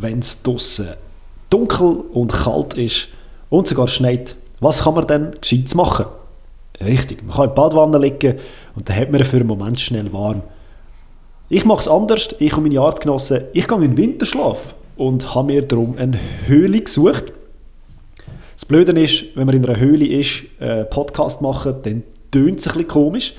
[0.00, 0.88] wenn es draußen
[1.50, 3.08] dunkel und kalt ist
[3.50, 6.06] und sogar schneit, was kann man dann gescheit machen?
[6.80, 8.38] Richtig, man kann in die Badwanne liegen
[8.74, 10.42] und dann hat man für einen Moment schnell warm.
[11.48, 14.58] Ich mache es anders, ich und meine Artgenossen, ich gehe in den Winterschlaf
[14.96, 17.32] und habe mir darum eine Höhle gesucht.
[18.56, 22.60] Das Blöde ist, wenn man in einer Höhle ist, einen äh, Podcast machen, dann tönt
[22.60, 23.34] es ein bisschen komisch.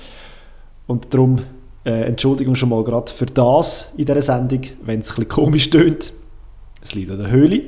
[0.86, 1.42] Und darum
[1.84, 5.70] äh, Entschuldigung schon mal gerade für das in dieser Sendung, wenn es ein bisschen komisch
[5.70, 6.12] tönt.
[6.88, 7.64] Es liegt an der Höhle.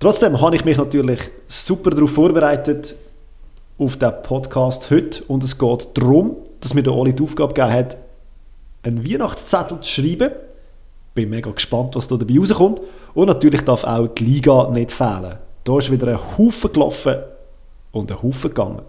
[0.00, 2.94] Trotzdem habe ich mich natürlich super darauf vorbereitet,
[3.78, 5.24] auf den Podcast heute.
[5.28, 7.96] Und es geht darum, dass mir der Oli die Aufgabe gegeben hat,
[8.82, 10.32] einen Weihnachtszettel zu schreiben.
[11.14, 12.82] Bin mega gespannt, was da dabei rauskommt.
[13.14, 15.36] Und natürlich darf auch die Liga nicht fehlen.
[15.64, 17.16] Da ist wieder ein Haufen gelaufen
[17.92, 18.82] und ein Haufen gegangen.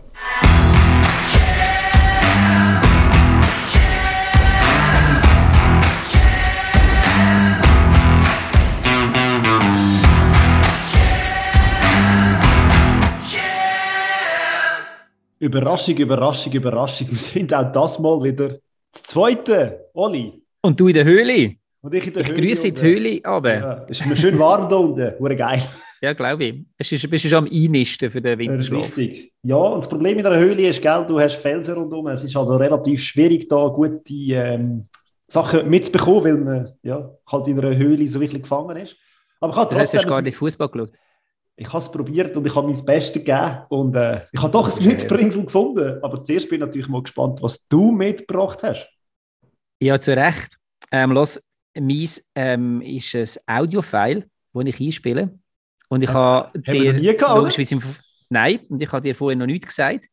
[15.40, 17.12] Überraschung, Überraschung, Überraschung.
[17.12, 18.60] Wir sind auch das Mal wieder
[18.92, 20.42] das zweite, Oli.
[20.62, 21.56] Und du in der Höhle.
[21.82, 22.42] Und ich in der ich Höhle.
[22.42, 23.54] grüße die Höhle, aber.
[23.54, 25.14] Ja, es ist mir schön warm da unten.
[25.18, 25.64] Hure geil.
[26.02, 26.56] Ja, glaube ich.
[26.78, 28.98] Es ist, bist du schon am Einnisten für den Winterschlaf.
[28.98, 29.32] Richtig.
[29.44, 32.08] Ja, und das Problem in der Höhle ist, gell, du hast Felsen rundherum.
[32.08, 34.86] Es ist also relativ schwierig, da gute ähm,
[35.28, 38.96] Sachen mitzubekommen, weil man ja, halt in einer Höhle so wirklich gefangen ist.
[39.40, 40.92] Aber ich das heißt, du hast gar nicht Fußball geschaut?
[41.60, 44.76] Ich habe es probiert und ich habe mein Bestes gegeben und äh, ich habe doch
[44.76, 46.02] ein Mitbringsel gefunden.
[46.02, 48.88] Aber zuerst bin ich natürlich mal gespannt, was du mitgebracht hast.
[49.82, 50.58] Ja, zu Recht.
[50.92, 51.42] Ähm, los,
[51.78, 53.14] meins ähm, ist
[53.46, 55.38] ein Audiofile, das ich einspiele.
[55.90, 56.94] Und ich ja, habe dir.
[56.94, 57.82] Nie gehabt, im,
[58.30, 60.06] nein, und ich habe dir vorher noch nichts gesagt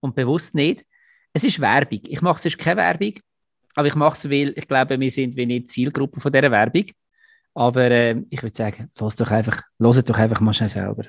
[0.00, 0.84] und bewusst nicht.
[1.32, 2.00] Es ist Werbung.
[2.08, 3.14] Ich mache sonst keine Werbung,
[3.76, 6.86] aber ich mache es, weil ich glaube, wir sind wie nicht Zielgruppe von dieser Werbung.
[7.58, 11.06] Aber äh, ich würde sagen, los doch einfach, loset doch einfach mal schnell selber.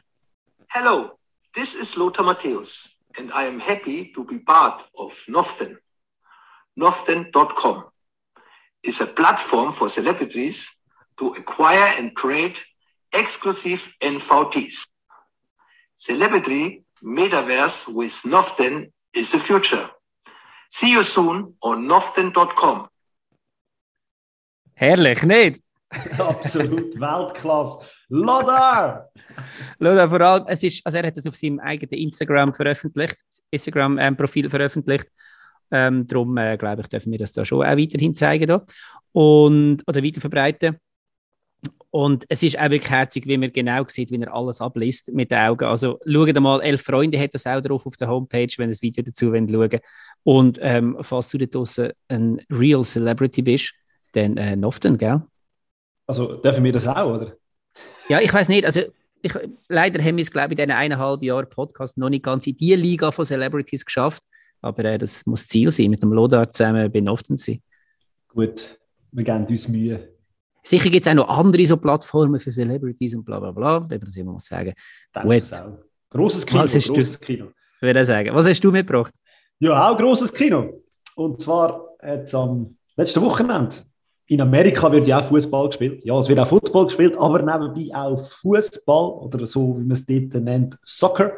[0.70, 1.12] Hello,
[1.54, 5.78] this is Lothar Matthäus and I am happy to be part of Noften.
[6.76, 7.84] Noften.com
[8.82, 10.68] is a platform for celebrities
[11.18, 12.56] to acquire and trade
[13.14, 14.88] exclusive NFTs.
[15.94, 19.92] Celebrity Metaverse with Noften is the future.
[20.72, 22.88] See you soon on Noften.com.
[24.74, 25.62] Herrlich, nicht?
[26.18, 27.80] Absolut Weltklasse.
[28.10, 29.10] Lothar!
[29.80, 33.18] Lothar, vor allem, es ist, also er hat es auf seinem eigenen Instagram veröffentlicht,
[33.52, 35.08] Instagram-Profil ähm, veröffentlicht.
[35.72, 38.66] Ähm, darum äh, glaube ich, dürfen wir das da schon auch weiterhin zeigen da.
[39.12, 40.78] und, oder weiter verbreiten.
[41.92, 45.32] Und es ist auch wirklich herzig, wie man genau sieht, wie er alles abliest mit
[45.32, 45.66] den Augen.
[45.66, 48.84] Also schaut mal, elf Freunde hat das auch drauf auf der Homepage, wenn ihr das
[48.84, 49.82] Video dazu wollt, schauen
[50.24, 53.74] Und ähm, falls du da draußen ein Real Celebrity bist,
[54.12, 55.24] dann äh, Noften, gell?
[56.10, 57.36] Also dürfen wir das auch, oder?
[58.08, 58.66] Ja, ich weiß nicht.
[58.66, 58.82] Also
[59.22, 59.32] ich,
[59.68, 62.58] leider haben wir es, glaube ich, in diesen eineinhalb Jahren Podcast noch nicht ganz in
[62.58, 64.24] die Liga von Celebrities geschafft.
[64.60, 67.62] Aber äh, das muss Ziel sein, mit dem Lodar zusammen bei Noften sein.
[68.28, 68.80] Gut,
[69.12, 70.10] wir geben uns Mühe.
[70.64, 74.00] Sicher gibt es auch noch andere so Plattformen für Celebrities und bla bla bla, wenn
[74.00, 74.74] man das immer muss sagen.
[75.14, 75.44] Gut.
[76.10, 77.52] Grosses Kino, Was grosses du, Kino.
[77.82, 78.34] Würde sagen.
[78.34, 79.14] Was hast du mitgebracht?
[79.60, 80.82] Ja, auch grosses Kino.
[81.16, 83.76] Und zwar es am letzten Wochenende
[84.30, 86.06] in Amerika wird ja auch Fußball gespielt.
[86.06, 90.06] Ja, es wird auch Football gespielt, aber nebenbei auch Fußball oder so, wie man es
[90.06, 91.34] dort nennt, Soccer.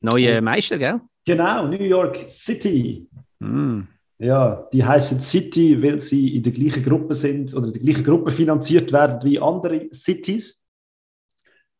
[0.00, 1.00] Neue Meister, gell?
[1.24, 3.08] Genau, New York City.
[3.38, 3.82] Mm.
[4.18, 8.04] Ja, die heißen City, weil sie in der gleichen Gruppe sind oder in der gleichen
[8.04, 10.60] Gruppe finanziert werden wie andere Cities.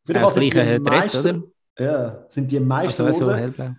[0.08, 1.42] Ja, das gleiche Dress, oder?
[1.78, 3.02] Ja, sind die meisten.
[3.04, 3.74] Also, so hellblau.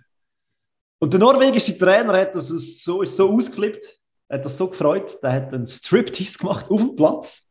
[1.00, 5.32] Und der norwegische Trainer hat das so, ist so ausgeflippt, hat das so gefreut, der
[5.32, 7.42] hat einen Striptease gemacht auf dem Platz,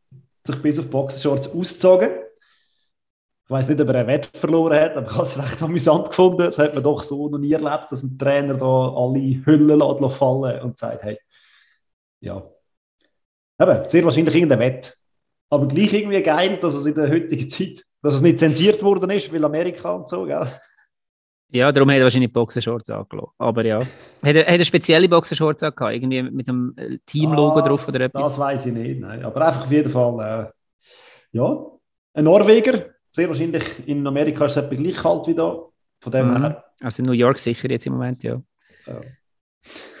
[0.46, 2.10] sich bis auf Boxershorts ausgezogen.
[3.46, 6.08] Ich weiß nicht, ob er einen Wett verloren hat, aber ich habe es recht amüsant
[6.08, 6.38] gefunden.
[6.38, 10.16] Das hat man doch so noch nie erlebt, dass ein Trainer da alle Hüllen lässt
[10.16, 11.18] fallen und sagt, hey,
[12.20, 12.42] ja.
[13.60, 14.96] Eben, sehr wahrscheinlich irgendein Wett.
[15.50, 19.10] Aber gleich irgendwie geil, dass es in der heutigen Zeit, dass es nicht zensiert worden
[19.10, 20.60] ist, weil Amerika und so, gell?
[21.50, 23.32] Ja, darum hat er wahrscheinlich Boxershorts angelassen.
[23.38, 23.80] Aber ja.
[23.80, 25.94] Hat er, hat er spezielle Boxershorts angehabt?
[25.94, 28.28] Irgendwie mit dem äh, Teamlogo ah, drauf oder etwas?
[28.28, 29.24] Das weiß ich nicht, nein.
[29.24, 30.52] Aber einfach auf jeden Fall,
[31.32, 31.66] äh, ja.
[32.14, 35.64] Ein Norweger, sehr wahrscheinlich in Amerika ist es etwa gleich kalt wie da.
[36.00, 36.42] Von dem mhm.
[36.42, 36.64] her.
[36.82, 38.42] Also in New York sicher jetzt im Moment, ja.
[38.86, 39.00] ja.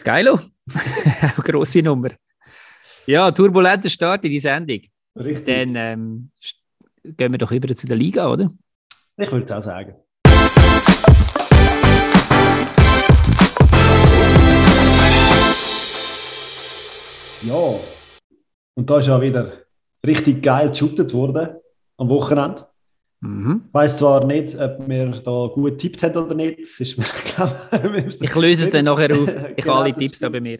[0.02, 0.38] Geilo.
[1.36, 2.10] Grosse Nummer.
[3.06, 4.80] Ja, turbulenter Start in die Sendung.
[5.16, 5.44] Richtig.
[5.46, 6.30] Dann ähm,
[7.02, 8.52] gehen wir doch über zu der Liga, oder?
[9.16, 9.94] Ich würde es auch sagen.
[17.46, 17.74] Ja,
[18.76, 19.52] und da ist ja wieder
[20.04, 21.56] richtig geil geshootet worden.
[21.96, 22.66] am Wochenende.
[23.20, 23.64] Mhm.
[23.68, 26.58] Ich weiß zwar nicht, ob wir da gut getippt haben oder nicht.
[26.80, 26.98] Es ist,
[28.22, 29.28] ich löse es dann nachher auf.
[29.56, 30.58] Ich Genau, habe alle das Tipps da bei mir.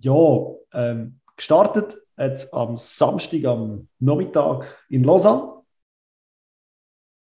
[0.00, 0.14] Ja,
[0.74, 5.62] ähm, gestartet jetzt am Samstag am Nachmittag in Lausanne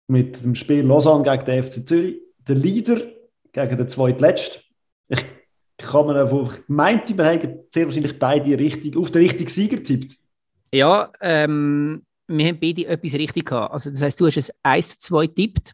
[0.08, 2.22] mit dem Spiel Lausanne gegen den FC Zürich.
[2.48, 3.02] Der Leader
[3.52, 4.62] gegen den zweitletzten.
[5.10, 5.24] Ich
[5.78, 10.18] kann mir einfach, meinte, wir haben sehr wahrscheinlich beide richtig, auf den richtigen Sieger tippt.
[10.74, 13.72] Ja, ähm, wir haben beide etwas richtig gehabt.
[13.72, 15.74] Also, das heisst, du hast ein 1 zu 2 tippt.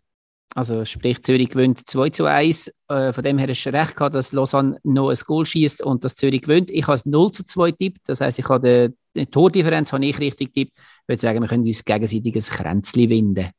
[0.56, 2.72] Also, sprich, Zürich gewinnt 2 zu 1.
[2.88, 6.04] Äh, von dem her hast du recht gehabt, dass Lausanne noch ein Goal schießt und
[6.04, 6.70] dass Zürich gewinnt.
[6.70, 8.08] Ich habe es 0 zu 2 tippt.
[8.08, 10.74] Das heisst, ich habe die, die Tordifferenz habe ich richtig tippt.
[10.76, 13.50] Ich würde sagen, wir können uns gegenseitig ein Kränzchen winden.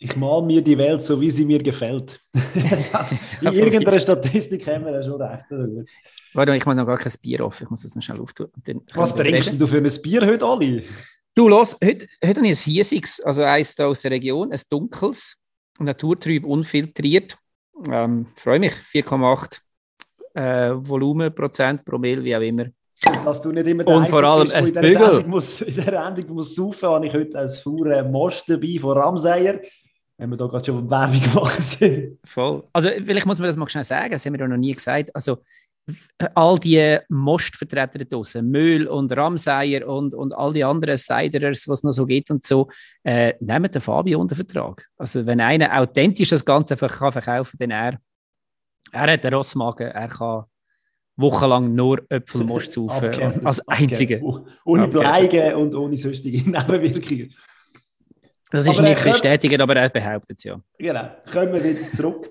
[0.00, 2.20] Ich mal mir die Welt so, wie sie mir gefällt.
[3.40, 3.98] In irgendeiner.
[3.98, 5.44] Statistik haben wir ja schon recht.
[6.34, 7.60] Warte, ich mache noch gar kein Bier auf.
[7.60, 8.48] Ich muss das noch schnell auftun.
[8.94, 10.84] Was trinkst du für ein Bier heute, Ali?
[11.34, 14.60] Du, los, heute, heute habe ich ein Hiesiges, also eins da aus der Region, ein
[14.70, 15.42] dunkles,
[15.80, 17.36] naturtrüb, unfiltriert.
[17.90, 19.60] Ähm, freue mich, 4,8
[20.34, 22.66] äh, Volumen, Prozent, Promille, wie auch immer.
[23.24, 24.92] Dass du nicht immer Und vor allem ein Bügel.
[24.92, 28.98] Sendung muss, in der Endung muss saufen, habe ich heute ein faure Most dabei von
[28.98, 29.60] Ramseyer.
[30.18, 32.18] Wenn wir da gerade schon Werbung machen sind.
[32.24, 32.64] Voll.
[32.72, 35.14] Also vielleicht muss man das mal schnell sagen, das haben wir ja noch nie gesagt.
[35.14, 35.38] Also
[36.34, 41.82] all die Mostvertreter da draussen, Mühl und Ramseyer und, und all die anderen Siderers, was
[41.82, 42.68] noch so gibt und so,
[43.04, 44.86] äh, nehmen den Fabio unter Vertrag.
[44.98, 47.98] Also wenn einer authentisch das Ganze kann verkaufen kann, dann er.
[48.92, 50.44] Er hat einen Rossmagen, er kann
[51.16, 53.12] wochenlang nur Äpfelmost saufen
[53.46, 54.18] als einziger.
[54.22, 54.88] Oh- Ohne.
[54.88, 57.34] Bleigen und ohne sonstige Nebenwirkungen.
[58.50, 60.58] Das ist Aber er nicht bestätigt, aber er behauptet es ja.
[60.78, 61.10] Genau.
[61.32, 62.30] Kommen wir wieder zurück.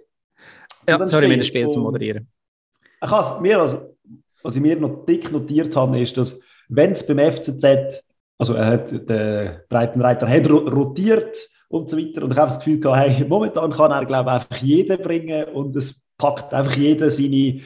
[0.90, 1.62] Ja, sorry, mit dem Spiel.
[1.64, 2.28] Spiel zu moderieren.
[3.04, 3.96] Ich mir, also,
[4.42, 6.36] was ich mir noch dick notiert habe, ist, dass
[6.70, 8.04] wenn es beim FCZ,
[8.40, 12.60] also er hat, der Breitenreiter hat ro- rotiert und so weiter, und ich habe das
[12.60, 16.76] Gefühl gehabt, hey, momentan kann er, glaube ich, einfach jeden bringen und es packt einfach
[16.76, 17.62] jeder seine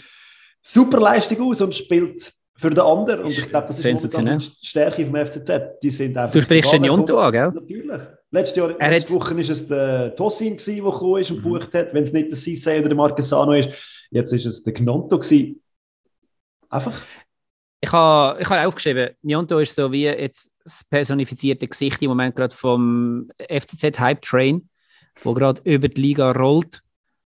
[0.62, 3.24] Superleistung aus und spielt für den anderen.
[3.24, 5.52] Und ich glaube, das ist die Stärke vom FCZ.
[5.82, 7.50] Die sind einfach Du sprichst den Jonto an, gell?
[7.54, 8.02] Natürlich.
[8.34, 11.44] Letztes Jahr, Er letzte Woche war es der gewesen, der gekommen ist und Mhm.
[11.44, 11.94] gebucht hat.
[11.94, 13.70] Wenn es nicht der Cisse oder der Marquesano ist,
[14.12, 15.62] jetzt ist es der Gnonto gewesen.
[16.70, 16.94] Einfach,
[17.82, 22.36] Ich habe ich ha aufgeschrieben, Nionto ist so wie jetzt das personifizierte Gesicht im Moment
[22.36, 24.70] gerade vom FCZ Hype Train,
[25.24, 26.82] wo gerade über die Liga rollt.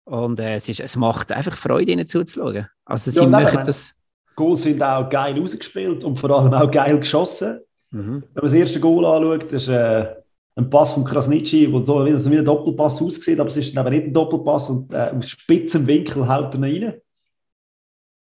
[0.04, 2.66] Und äh, es, ist, es macht einfach Freude, ihnen zuzuschauen.
[2.84, 3.94] Also sie Ja, wenn- das.
[4.36, 7.60] Goals sind auch geil ausgespielt und vor allem auch geil geschossen.
[7.90, 8.22] Mhm.
[8.22, 10.14] Wenn man das erste Goal anschaut, das ist äh,
[10.56, 14.04] ein Pass von Krasnitschi, der so wie, ein Doppelpass aussieht, aber es ist eben nicht
[14.06, 16.94] ein Doppelpass und äh, aus spitzem Winkel haut er ihn rein.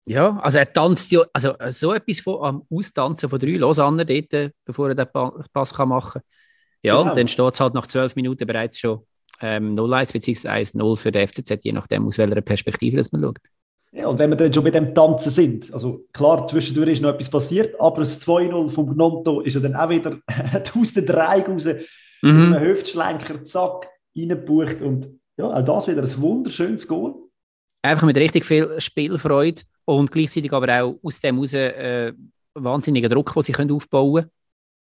[0.05, 4.33] Ja, also er tanzt ja, also so etwas von am Austanzen von drei Lausanne dort,
[4.33, 6.21] äh, bevor er den Pa- Pass kann machen kann.
[6.81, 7.09] Ja, Genau.
[7.11, 9.05] und dann steht es halt nach zwölf Minuten bereits schon
[9.41, 10.47] ähm, 0-1 bzw.
[10.49, 13.37] 1-0 für den FCZ, je nachdem, aus welcher Perspektive das man schaut.
[13.91, 17.09] Ja, und wenn wir dann schon bei dem Tanzen sind, also klar, zwischendurch ist noch
[17.09, 20.19] etwas passiert, aber das 2-0 vom Gnonto ist ja dann auch wieder
[20.79, 21.85] aus der Dreieck raus, mit
[22.21, 22.53] Mhm.
[22.53, 25.07] einem Hüftschlenker, zack, reingebucht und
[25.37, 27.15] ja, auch das wieder ein wunderschönes Goal.
[27.81, 32.11] einfach mit richtig viel Spielfreude und gleichzeitig aber auch aus dem heraus äh,
[32.55, 34.31] wahnsinnigen Druck, den sie können aufbauen können.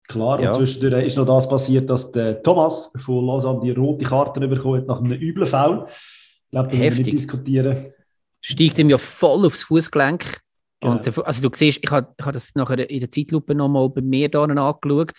[0.08, 0.48] Klar, Ja.
[0.52, 4.78] und zwischendurch ist noch das passiert, dass der Thomas von Lausanne die rote Karte bekommen
[4.80, 5.86] hat nach einem üblen Foul.
[5.86, 7.92] Ich glaube, da müssen wir nicht diskutieren.
[8.40, 10.38] Steigt ihm ja voll aufs Fußgelenk.
[10.80, 10.92] Genau.
[10.92, 14.28] Und also du siehst, ich habe ich das nachher in der Zeitlupe nochmal bei mir
[14.28, 15.12] da angeschaut,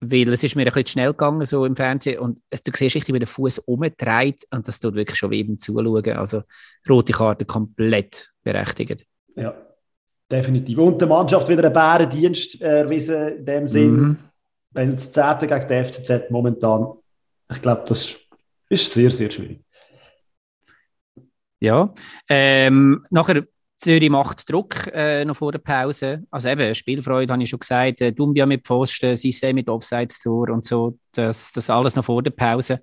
[0.00, 3.14] weil es ist mir ein bisschen schnell gegangen so im Fernsehen und du siehst richtig,
[3.14, 6.16] wie der Fuß umdreht und das tut wirklich schon weh beim Zuschauen.
[6.16, 6.42] Also
[6.88, 9.06] rote Karte komplett berechtigt.
[9.36, 9.54] Ja,
[10.30, 10.78] definitiv.
[10.78, 14.18] Und der Mannschaft wieder einen Bärendienst äh, erwiesen, in dem Sinn, Mhm.
[14.72, 15.48] wenn das 10.
[15.48, 16.92] gegen den FCZ momentan,
[17.52, 18.16] ich glaube, das
[18.68, 19.60] ist sehr, sehr schwierig.
[21.60, 21.92] Ja,
[22.28, 23.44] ähm, nachher
[23.78, 26.24] Zürich macht Druck äh, noch vor der Pause.
[26.30, 30.64] Also eben, Spielfreude habe ich schon gesagt, äh, Dumbia mit Pfosten, Sissé mit Offsides-Tour und
[30.64, 32.80] so, das, das alles noch vor der Pause.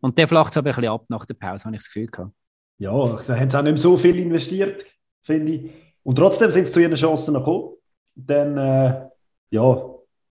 [0.00, 2.06] Und der flacht es aber ein bisschen ab nach der Pause, habe ich das Gefühl
[2.06, 2.32] gehabt.
[2.78, 4.84] Ja, da haben sie auch nicht mehr so viel investiert,
[5.24, 5.70] finde ich.
[6.04, 7.74] Und trotzdem sind sie zu ihren Chancen noch gekommen.
[8.14, 9.08] Dann, äh,
[9.50, 9.84] ja,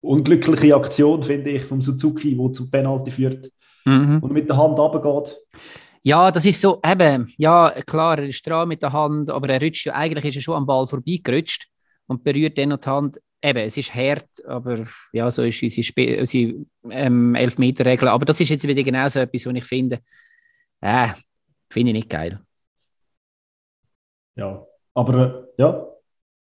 [0.03, 3.51] unglückliche Aktion, finde ich, vom Suzuki, wo zu Penalty führt
[3.85, 5.37] und mit der Hand runtergeht.
[6.05, 9.63] Ja, das ist so, eben, ja, klar, er ist dran mit der Hand, aber er
[9.63, 11.69] rutscht ja, eigentlich ist er schon am Ball vorbeigerutscht
[12.07, 13.21] und berührt dann noch die Hand.
[13.41, 16.55] Eben, es ist hart, aber ja, so ist unsere, Sp unsere
[16.91, 18.09] ähm, Elfmeterregel.
[18.09, 20.01] Aber das ist jetzt wieder genau so etwas, was ich finde,
[20.81, 21.09] äh,
[21.71, 22.39] finde ich nicht geil.
[24.37, 25.87] Ja, aber äh, ja,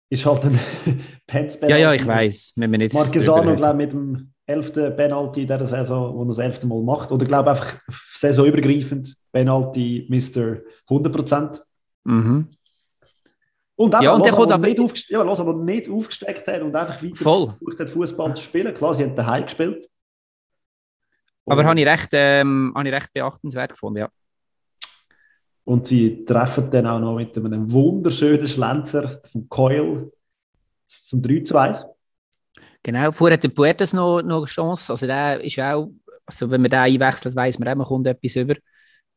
[0.09, 0.59] ist halt ein
[1.27, 6.13] Pence Ja, ja, ich weiß, Marquesano, drüber glaube mit dem elfte Penalty in dieser Saison,
[6.15, 7.11] wo er das elfte Mal macht.
[7.11, 7.79] Oder glaube einfach
[8.19, 10.61] saisonübergreifend Penalty Mr.
[10.89, 11.59] 100%.
[12.05, 12.47] Mhm.
[13.75, 15.89] Und einfach, Ja, und der kommt er aber- nicht, aufgest ja, was er noch nicht
[15.89, 17.47] aufgesteckt hat und einfach weiter Voll.
[17.49, 18.73] versucht hat, Fußball zu spielen.
[18.75, 19.89] Klar, sie haben daheim gespielt.
[21.45, 24.09] Aber Und- habe ich, recht, ähm, habe ich recht beachtenswert gefunden, ja.
[25.65, 30.11] Und sie treffen dann auch noch mit einem wunderschönen Schlenzer vom Coil
[30.87, 31.85] zum 3 zu 1.
[32.83, 34.91] Genau, vorher hat der Puertas noch, noch eine Chance.
[34.93, 35.89] Also der ist auch,
[36.25, 38.55] also wenn man den einwechselt, weiß man auch, man kommt etwas über.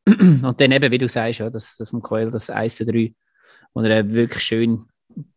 [0.07, 3.13] Und dann eben, wie du sagst, ja, das vom Coil, das 1 zu 3,
[3.73, 4.85] wo er einen wirklich schön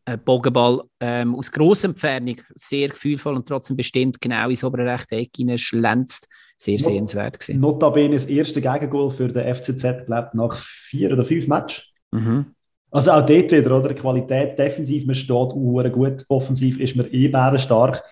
[0.04, 5.16] äh, Bogenball ähm, aus grosser Entfernung, sehr gefühlvoll und trotzdem bestimmt genau ins obere rechte
[5.16, 6.28] Eck schlänzt.
[6.56, 7.60] Sehr Not- sehenswert gewesen.
[7.60, 11.84] Notabene das erste Gegengol für den FCZ, glaube nach vier oder fünf Matches.
[12.12, 12.54] Mhm.
[12.90, 13.94] Also auch dort wieder, oder?
[13.94, 18.02] Qualität defensiv, man steht auch gut, offensiv ist man eh stark.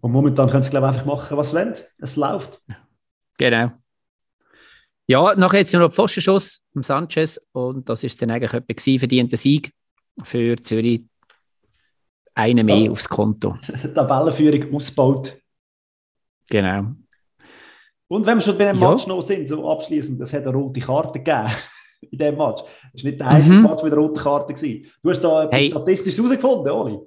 [0.00, 1.74] Und momentan können sie, glaube ich, einfach machen, was sie wollen.
[1.98, 2.60] Es läuft.
[3.38, 3.72] Genau.
[5.08, 9.72] Ja, nachher jetzt noch Pfostenschuss vom Sanchez und das ist dann eigentlich etwa verdienter Sieg
[10.24, 11.04] für Zürich.
[12.34, 12.90] Eine mehr Ja.
[12.90, 13.56] aufs Konto.
[13.94, 15.36] Tabellenführung ausgebaut.
[16.50, 16.92] Genau.
[18.08, 18.90] Und wenn wir schon bei dem Ja.
[18.90, 21.50] Match noch sind, so abschließend, es hat eine rote Karte gegeben
[22.10, 22.62] in dem Match.
[22.92, 23.62] Das war nicht der einzige Mhm.
[23.62, 24.54] Match mit einer roten Karte.
[24.54, 24.86] Gewesen.
[25.02, 25.70] Du hast da Hey.
[25.70, 26.98] statistisch herausgefunden, Oli.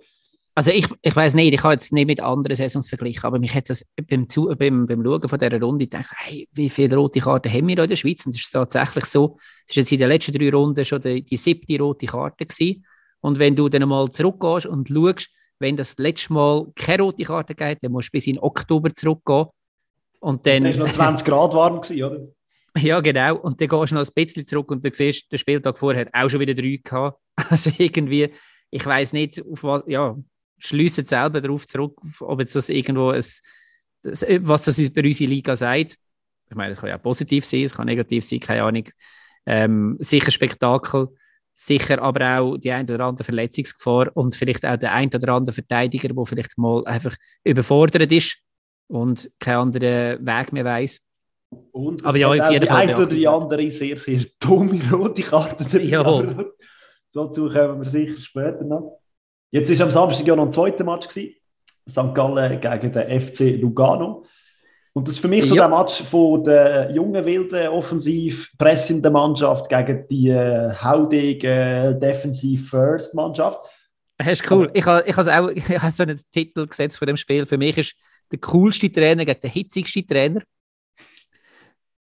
[0.60, 3.56] Also ich, ich weiß nicht, ich habe jetzt nicht mit anderen Saisons verglichen, aber mich
[3.56, 7.22] hat das beim, Zu beim, beim Schauen von dieser Runde gedacht, hey, wie viele rote
[7.22, 8.26] Karten haben wir da in der Schweiz?
[8.26, 11.24] Und es ist tatsächlich so, es ist jetzt in den letzten drei Runden schon die,
[11.24, 12.86] die siebte rote Karte gewesen.
[13.22, 17.56] Und wenn du dann mal zurückgehst und schaust, wenn das letzte Mal keine rote Karte
[17.56, 19.46] geht, dann musst du bis in Oktober zurückgehen.
[20.20, 22.20] Und dann, Es war noch 20 Grad warm, gewesen, oder?
[22.82, 23.38] ja, genau.
[23.38, 26.02] Und dann gehst du noch ein bisschen zurück und dann siehst du, der Spieltag vorher
[26.02, 27.18] hat auch schon wieder drei gehabt.
[27.50, 28.34] Also irgendwie,
[28.72, 30.18] ich weiß nicht, auf was, ja,
[30.60, 33.24] schliessen selber darauf zurück, ob jetzt das irgendwo ein,
[34.04, 35.98] das, was das über unsere Liga sagt.
[36.50, 38.84] Ich meine, das kann ja positiv sein, es kann negativ sein, keine Ahnung.
[39.46, 41.10] Ähm, sicher Spektakel,
[41.54, 45.54] sicher aber auch die ein oder andere Verletzungsgefahr und vielleicht auch der ein oder andere
[45.54, 48.40] Verteidiger, der vielleicht mal einfach überfordert ist
[48.88, 51.02] und keinen anderen Weg mehr weiß.
[51.72, 54.82] Und es Aber ja, auf jeden die Fall eine oder die andere sehr, sehr dumme
[54.92, 55.80] rote Karte.
[55.82, 56.54] Jawohl.
[57.12, 58.99] Dazu kommen wir sicher später noch.
[59.52, 61.08] Jetzt war am Samstag ja noch ein zweiter Match.
[61.08, 61.36] Gewesen.
[61.90, 62.14] St.
[62.14, 64.26] Gallen gegen den FC Lugano.
[64.94, 65.68] Und das ist für mich so Ja.
[65.68, 73.14] der Match von der jungen, wilden, offensiv pressenden Mannschaft gegen die äh, haudige, defensiv first
[73.14, 73.60] Mannschaft.
[74.18, 74.70] Das ist cool.
[74.74, 77.46] Ich habe ich auch ich habe so einen Titel gesetzt von dem Spiel.
[77.46, 77.96] Für mich ist
[78.32, 80.42] der coolste Trainer gegen den hitzigste Trainer.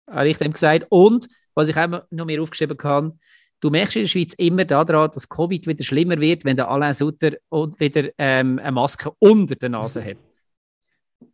[0.08, 0.86] Habe ich dem gesagt.
[0.88, 3.16] Und was ich auch noch mehr aufgeschrieben habe,
[3.60, 6.94] du merkst in der Schweiz immer daran, dass Covid wieder schlimmer wird, wenn der Alain
[6.94, 10.16] Sutter wieder ähm, eine Maske unter der Nase hat.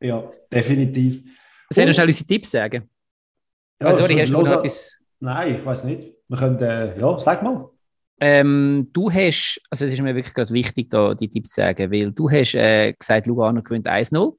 [0.00, 1.22] Ja, definitiv.
[1.22, 1.28] Soll
[1.70, 2.88] ich Und- noch schnell unsere Tipps sagen?
[3.80, 4.96] Ja, Ah, sorry, hast du noch etwas?
[5.20, 6.14] Nein, ich weiß nicht.
[6.28, 7.68] Wir können, äh, ja, sag mal.
[8.20, 11.90] Ähm, du hast, also es ist mir wirklich gerade wichtig, da die Tipps zu sagen,
[11.90, 14.36] weil du hast äh, gesagt, Lugano gewinnt 1-0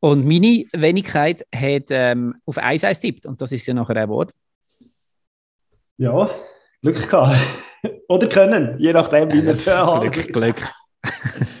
[0.00, 4.32] und meine Wenigkeit hat ähm, auf 1-1 tippt und das ist ja nachher ein Wort.
[5.96, 6.30] Ja,
[6.82, 7.38] Glück gehabt.
[8.08, 10.10] Oder können, je nachdem, wie wir es haben.
[10.10, 10.56] Glück, Glück.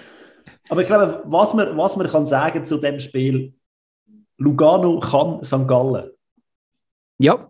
[0.68, 3.54] Aber ich glaube, was man, was man kann sagen zu dem Spiel,
[4.38, 5.66] Lugano kann St.
[5.66, 6.10] Gallen.
[7.18, 7.48] Ja,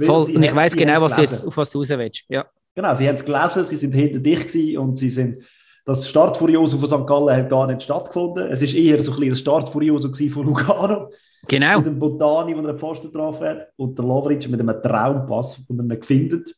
[0.00, 0.34] voll.
[0.34, 2.24] Und ich weiß genau, was du jetzt, auf was du raus willst.
[2.28, 2.46] Ja.
[2.74, 5.42] Genau, sie haben es gelesen, sie sind hinter dich gewesen und sie sind,
[5.84, 7.06] das Startfurioso von St.
[7.06, 8.50] Gallen hat gar nicht stattgefunden.
[8.50, 11.10] Es ist eher so ein bisschen das Startfurioso von Lugano.
[11.48, 11.76] Genau.
[11.78, 15.90] Mit dem Botani, der einen Pfosten getroffen hat, und der Lovric mit einem Traumpass, den
[15.90, 16.54] er findet.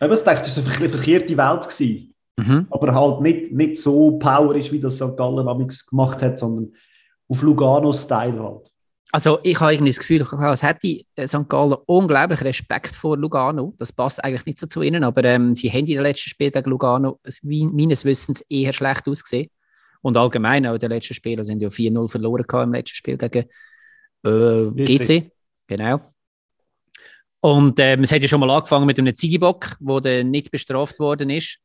[0.00, 1.68] Aber ich dachte, das war eine verkehrte Welt.
[1.68, 2.10] Gewesen.
[2.36, 2.66] Mhm.
[2.70, 5.16] aber halt nicht, nicht so powerisch, wie das St.
[5.16, 6.72] Gallen damals gemacht hat, sondern
[7.28, 8.70] auf Lugano-Style halt.
[9.12, 11.48] Also ich habe irgendwie das Gefühl, als hätte äh, St.
[11.48, 13.74] Gallen unglaublich Respekt vor Lugano.
[13.78, 16.50] Das passt eigentlich nicht so zu ihnen, aber ähm, sie haben in den letzten Spiel
[16.50, 19.48] gegen Lugano es- meines Wissens eher schlecht ausgesehen.
[20.02, 23.44] Und allgemein auch in den letzten Spielen sind ja 4-0 verloren im letzten Spiel gegen
[24.24, 25.30] äh, GC.
[25.68, 26.00] Genau.
[27.44, 31.28] Und ähm, es hat ja schon mal angefangen mit einem Zigibock, der nicht bestraft worden
[31.28, 31.58] ist.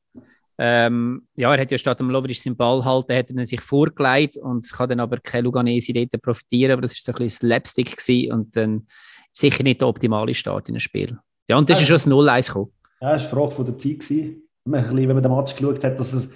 [0.57, 4.35] Ähm, ja, er hat ja statt dem Lovric seinen Ball halten, hat er sich vorgelegt
[4.35, 7.47] und es kann dann aber kein Luganese dort profitieren, aber das ist so ein bisschen
[7.47, 8.87] Slapstick gewesen und dann
[9.31, 11.17] sicher nicht der optimale Start in ein Spiel.
[11.47, 12.73] Ja, und das ist schon das 0-1 gekommen.
[12.99, 13.99] Ja, das war eine Frage von der Zeit.
[14.01, 14.49] Gewesen.
[14.65, 16.27] Wenn man den Match geschaut hat, dass es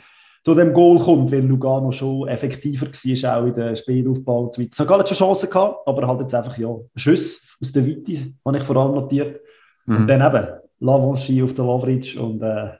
[0.46, 4.62] zu dem Goal kommt, weil Lugano schon effektiver war, auch in den Spielaufbau und so
[4.62, 4.76] weiter.
[4.76, 4.88] St.
[4.88, 8.58] Gallen hat schon Chancen gehabt, aber halt jetzt einfach ja, Schuss aus der Weite, habe
[8.58, 9.40] ich vor allem notiert.
[9.86, 10.08] Und Mhm.
[10.08, 10.48] dann eben
[10.80, 12.72] Lavanchi auf der Lovric und äh,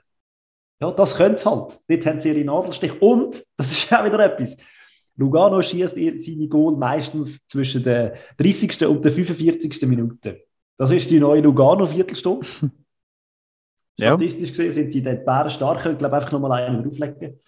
[0.80, 1.80] ja, das können sie halt.
[1.88, 3.00] Dort haben sie ihre Nadelstich.
[3.00, 4.56] Und, das ist auch wieder etwas,
[5.16, 8.86] Lugano schießt seine Goal meistens zwischen der 30.
[8.86, 9.82] und der 45.
[9.82, 10.42] Minute.
[10.76, 12.46] Das ist die neue Lugano-Viertelstunde.
[13.96, 14.08] Ja.
[14.08, 15.86] Statistisch gesehen sind sie dort Bären stark.
[15.86, 17.38] Ich glaube, einfach nochmal einen drauflegen.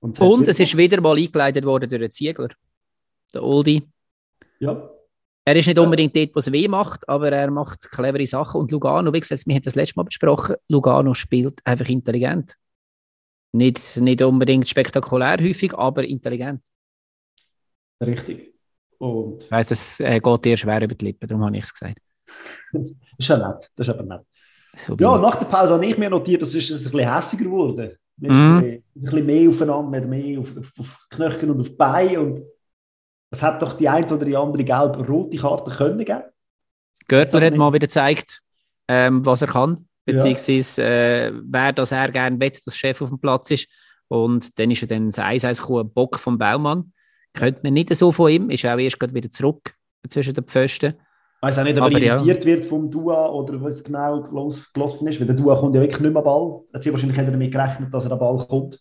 [0.00, 2.48] Und, und es ist wieder mal eingeleitet worden durch einen Ziegler.
[3.32, 3.82] Der Oldie.
[4.60, 4.90] Ja.
[5.44, 8.60] Er ist nicht unbedingt dort, was weh macht, aber er macht clevere Sachen.
[8.60, 12.56] Und Lugano, wie gesagt, wir haben das letzte Mal besprochen, Lugano spielt einfach intelligent.
[13.52, 16.62] Nicht, nicht unbedingt spektakulär häufig, aber intelligent.
[18.00, 18.54] Richtig.
[18.98, 21.72] Und ich weiss, es äh, geht dir schwer über die Lippen, darum habe ich es
[21.72, 22.00] gesagt.
[22.72, 23.70] das ist ja nett.
[23.76, 24.26] Das ist aber nett.
[24.76, 27.44] So Ja, nach der Pause habe ich mir notiert, das ist es ein bisschen hässiger
[27.44, 27.96] geworden.
[28.18, 32.20] Sind ein bisschen mehr aufeinander, wir mehr auf, auf, auf Knöchel und auf Beine.
[32.20, 32.42] Und
[33.30, 36.22] es hat doch die eine oder die andere gelb-rote Karte können geben.
[37.08, 38.40] Görtler hat mal wieder gezeigt,
[38.88, 43.20] ähm, was er kann, beziehungsweise äh, wer das er gerne will, dass Chef auf dem
[43.20, 43.68] Platz ist.
[44.08, 46.92] Und dann ist er dann das 1-1 gekommen, Bock vom Baumann.
[47.32, 49.74] Könnte man nicht so von ihm, ist auch erst gerade wieder zurück
[50.08, 50.94] zwischen den Pfosten.
[51.40, 52.16] Weiß auch nicht, ob er Aber ja.
[52.16, 56.00] irritiert wird vom Dua oder was genau gelaufen ist, weil der Dua kommt ja wirklich
[56.00, 56.62] nicht mehr Ball.
[56.72, 58.80] Hat sie wahrscheinlich nicht damit gerechnet, dass er den Ball kommt.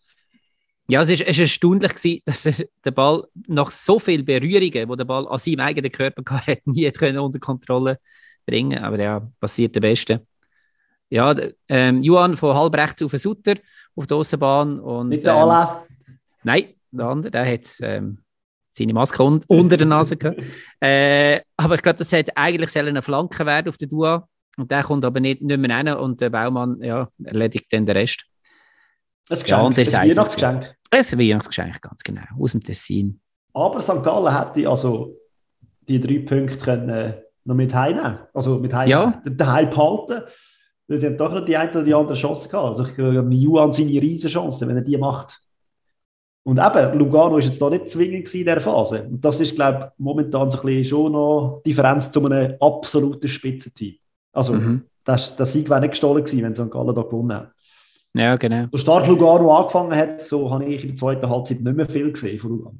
[0.87, 5.05] Ja, es ist erstaunlich gewesen, dass er den Ball nach so vielen Berührungen, wo der
[5.05, 7.99] Ball an seinem eigenen Körper hatte, nie hat können unter Kontrolle
[8.45, 10.25] bringen Aber ja, passiert der Beste.
[11.09, 11.35] Ja,
[11.69, 13.55] ähm, Johann von halb rechts auf den Sutter
[13.95, 14.79] auf der Aussenbahn.
[14.79, 15.77] Und, Nicht der ähm, Alain.
[16.43, 18.19] Nein, der andere, der hat ähm,
[18.77, 20.41] seine Maske un unter der Nase gehabt.
[20.79, 24.27] Äh, aber ich glaube, das hätte eigentlich eine Flanke werden auf der Dua.
[24.57, 27.97] Und der kommt aber nicht, nicht mehr rein und der Baumann ja, erledigt dann den
[27.97, 28.23] Rest.
[29.29, 30.09] Ein Ja, und das ein.
[30.09, 30.75] Weihnachtsgeschenk.
[30.91, 33.19] Ein Weihnachtsgeschenk, ganz genau, aus dem Tessin.
[33.53, 34.03] Aber St.
[34.03, 35.15] Gallen hätte also
[35.87, 38.19] die drei Punkte können, äh, noch mit heimnehmen.
[38.33, 39.21] Also mit heim, Ja.
[39.25, 40.23] daheim behalten.
[40.87, 42.77] Sie haben doch noch die eine oder die andere Chance gehabt.
[42.79, 45.41] Also ich glaube, Juan seine riesen Chance, wenn er die macht.
[46.47, 49.01] Und eben, Lugano ist jetzt da nicht zwingend in dieser Phase.
[49.03, 52.53] Und das ist, glaube ich, momentan so ein bisschen schon noch die Differenz zu einem
[52.59, 53.95] absoluten Spitzenteam.
[54.31, 54.83] Also, Mhm.
[55.03, 56.69] das, der Sieg wäre nicht gestohlen gewesen, wenn St.
[56.71, 57.51] Gallen da gewonnen hat.
[58.13, 58.67] Ja, genau.
[58.71, 62.11] So stark Lugano angefangen hat, so habe ich in der zweiten Halbzeit nicht mehr viel
[62.11, 62.75] gesehen von Lugano.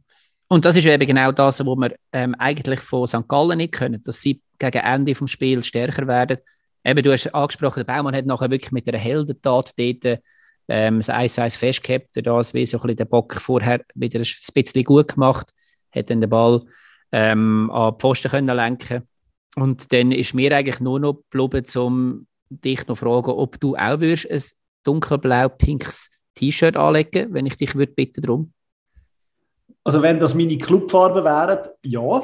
[0.48, 3.28] Und das ist eben genau das, was wir ähm, eigentlich von St.
[3.28, 6.38] Gallen nicht können, dass sie gegen Ende des Spiels stärker werden.
[6.86, 10.20] Eben, du hast angesprochen, der Baumann hat nachher wirklich mit einer Heldentat dort
[10.68, 14.84] ähm, das 1-1 festgehabt, das wie so ein bisschen den Bock vorher wieder ein bisschen
[14.84, 15.52] gut gemacht,
[15.94, 16.64] hat dann den Ball
[17.12, 19.04] ähm, an die Pfosten können lenken
[19.56, 23.76] und dann ist mir eigentlich nur noch geblieben, um dich noch zu fragen, ob du
[23.76, 24.42] auch würdest ein
[24.84, 28.54] dunkelblau-pinkes T-Shirt anlegen, wenn ich dich würde bitten darum.
[29.84, 32.24] Also wenn das meine Clubfarben wären, ja.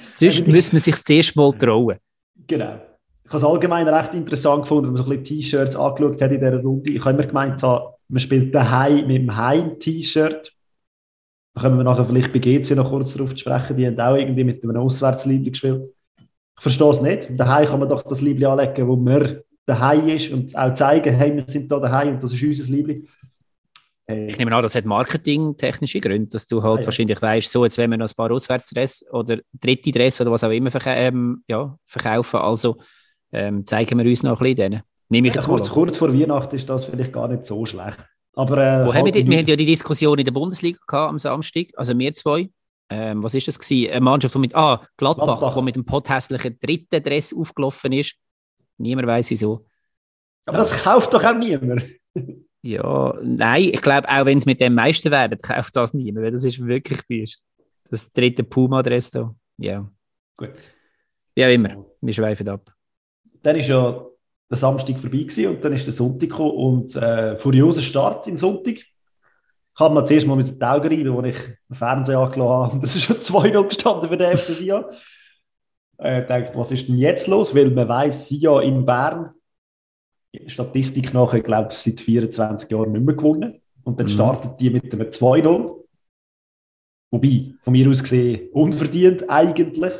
[0.00, 1.98] Sonst müssen wir sich zuerst mal trauen.
[2.46, 2.80] Genau.
[3.30, 6.32] Ich habe es allgemein recht interessant gefunden, wenn man so ein bisschen T-Shirts angeschaut hat
[6.32, 6.90] in dieser Runde.
[6.90, 10.52] Ich habe immer gemeint, man spielt daheim mit dem Heim-T-Shirt.
[11.54, 13.76] Da können wir nachher vielleicht bei GC noch kurz darauf zu sprechen.
[13.76, 15.94] Die haben auch irgendwie mit einem Auswärtsliebling gespielt.
[16.18, 17.28] Ich verstehe es nicht.
[17.38, 21.32] Daheim kann man doch das Liebling anlegen, wo man daheim ist und auch zeigen, hey,
[21.32, 23.06] wir sind da daheim und das ist unser Liebling.
[24.08, 24.26] Hey.
[24.28, 26.86] Ich nehme an, das hat marketingtechnische Gründe, dass du halt Ah, ja.
[26.86, 30.42] wahrscheinlich weißt, so jetzt wenn wir noch ein paar Auswärtsdress oder dritte Dress oder was
[30.42, 32.76] auch immer verka ähm, ja, verkaufen, also
[33.32, 34.82] ähm, zeigen wir uns noch ein bisschen denen.
[35.08, 37.66] Nehme ich Ja, jetzt mal kurz, kurz vor Weihnachten ist das vielleicht gar nicht so
[37.66, 37.98] schlecht.
[38.34, 41.18] Aber, äh, Wo haben wir, wir haben ja die Diskussion in der Bundesliga gehabt am
[41.18, 42.48] Samstag, also wir zwei.
[42.88, 43.90] Ähm, was ist das gewesen?
[43.92, 45.56] Eine Mannschaft, die mit, ah, Gladbach, Gladbach.
[45.56, 48.16] wo mit dem pothässlichen dritten Dress aufgelaufen ist.
[48.78, 49.66] Niemand weiß wieso.
[50.46, 51.84] aber das kauft doch auch niemand.
[52.62, 56.32] Ja, nein, ich glaube, auch wenn es mit dem meisten werden, kauft das niemand, weil
[56.32, 57.42] das ist wirklich wüst.
[57.90, 59.34] Das dritte Puma-Dress da.
[59.56, 59.88] Ja.
[60.36, 60.50] Gut.
[61.34, 62.70] Wie auch immer, wir schweifen ab.
[63.42, 64.04] Dann ist ja
[64.50, 68.36] der Samstag vorbei gewesen und dann ist der Sonntag gekommen und äh, furioser Start im
[68.36, 68.74] Sonntag.
[68.74, 68.86] Ich
[69.78, 72.72] habe mir zuerst mal mit den Augen rein, als ich den Fernseher angelassen habe.
[72.74, 74.84] Und das ist schon 2-0 gestanden für den FC Sion.
[75.98, 77.54] Äh, ich dachte, was ist denn jetzt los?
[77.54, 79.30] Weil man weiß, Sion in Bern,
[80.46, 83.60] Statistik nachher, glaube ich, seit 24 Jahren nicht mehr gewonnen.
[83.84, 84.10] Und dann Mhm.
[84.10, 85.84] startet die mit einem 2-0.
[87.10, 89.92] Wobei, von mir aus gesehen, unverdient eigentlich.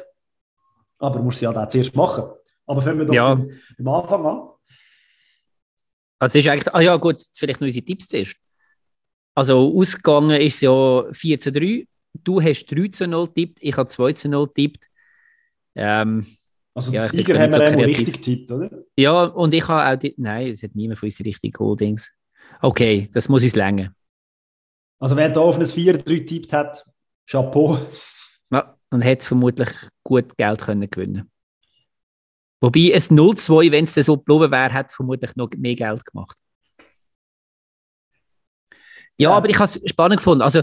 [0.99, 2.25] Aber muss sie halt auch zuerst machen.
[2.71, 3.33] Aber fangen wir doch Ja.
[3.33, 4.49] am Anfang an.
[6.21, 8.37] Also es ist eigentlich, ah ja gut, vielleicht noch unsere Tipps zuerst.
[9.35, 11.87] Also ausgegangen ist es ja 4 zu 3.
[12.15, 14.87] Du hast 3 zu 0 tippt, ich habe 2 zu 0 tippt.
[15.75, 16.27] Ähm,
[16.75, 18.71] Also Ja, ja, ich bin Sieger haben wir so richtig getippt, oder?
[18.97, 22.13] ja, und ich habe auch, die, nein, es hat niemand von uns richtig Goldings.
[22.61, 23.93] Okay, das muss ich länger.
[25.01, 26.85] Also wer da auf ein 4-3 getippt hat,
[27.29, 27.79] Chapeau.
[28.53, 29.71] Ja, und hätte vermutlich
[30.05, 31.31] gut Geld können gewinnen
[32.61, 36.37] Wobei es 0-2, wenn es so geblieben wäre, hat vermutlich noch mehr Geld gemacht.
[39.17, 39.37] Ja, Ja.
[39.37, 40.43] aber ich habe es spannend gefunden.
[40.43, 40.63] Also,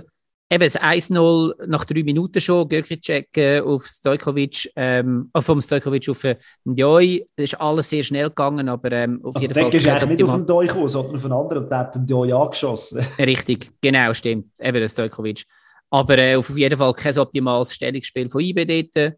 [0.49, 6.07] eben das 1-0 nach drei Minuten schon, Görkicek äh, auf Stojkovic, ähm, äh, vom Stojkovic
[6.09, 7.25] auf äh, Ndjoi.
[7.35, 9.75] Das ist alles sehr schnell gegangen, aber ähm, auf Also jeden der Fall...
[9.75, 11.95] ist kein eigentlich nicht auf den Doi gekommen, sondern auf einen anderen und der hat
[11.95, 12.99] den Doi angeschossen.
[13.19, 14.51] Richtig, genau, stimmt.
[14.59, 15.43] Eben der Stojkovic.
[15.89, 19.15] Aber äh, auf jeden Fall kein optimales Stellungsspiel von IB dort.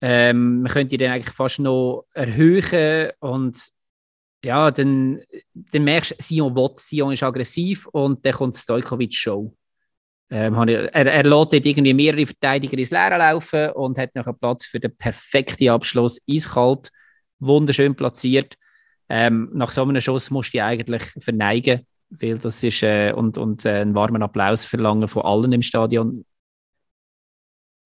[0.00, 3.56] Ähm, man könnte den eigentlich fast noch erhöhen und
[4.44, 5.20] ja, dann,
[5.54, 9.52] dann merkst du, Sion will, Sion ist aggressiv und dann kommt Stojkovic Show.
[10.28, 14.38] Ähm, er, er lässt dort irgendwie mehrere Verteidiger ins Leere laufen und hat noch einen
[14.38, 16.90] Platz für den perfekten Abschluss, eiskalt,
[17.38, 18.54] wunderschön platziert.
[19.08, 23.38] Ähm, nach so einem Schuss musst du dich eigentlich verneigen, weil das ist äh, und,
[23.38, 26.24] und äh, einen warmen Applaus verlangen von allen im Stadion.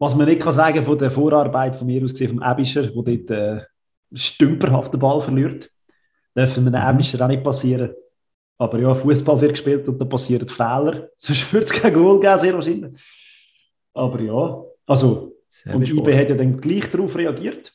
[0.00, 3.02] Was man nicht kann sagen von der Vorarbeit von mir aus gesehen, vom Ebischer, der
[3.02, 3.60] dort äh,
[4.14, 5.70] stümperhaft den Ball verliert.
[6.36, 6.94] Dürfen wir den Mhm.
[6.94, 7.90] Ebischer auch nicht passieren.
[8.58, 11.08] Aber ja, Fußball wird gespielt und da passieren Fehler.
[11.18, 12.92] Sonst würde es kein Goal geben, sehr wahrscheinlich.
[13.94, 15.36] Aber ja, also,
[15.72, 17.72] und IB hat ja dann gleich darauf reagiert.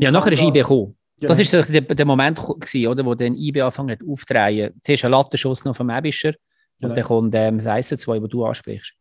[0.00, 0.96] ja, nachher ist IB gekommen.
[1.20, 1.40] Das Genau.
[1.60, 4.74] ist so der, der Moment gewesen, oder, wo dann IB hat aufzudrehen.
[4.82, 6.32] Zuerst ein Lattenschuss noch vom Ebischer
[6.78, 6.90] Genau.
[6.90, 8.94] und dann kommt ähm, das 1-2, das du ansprichst.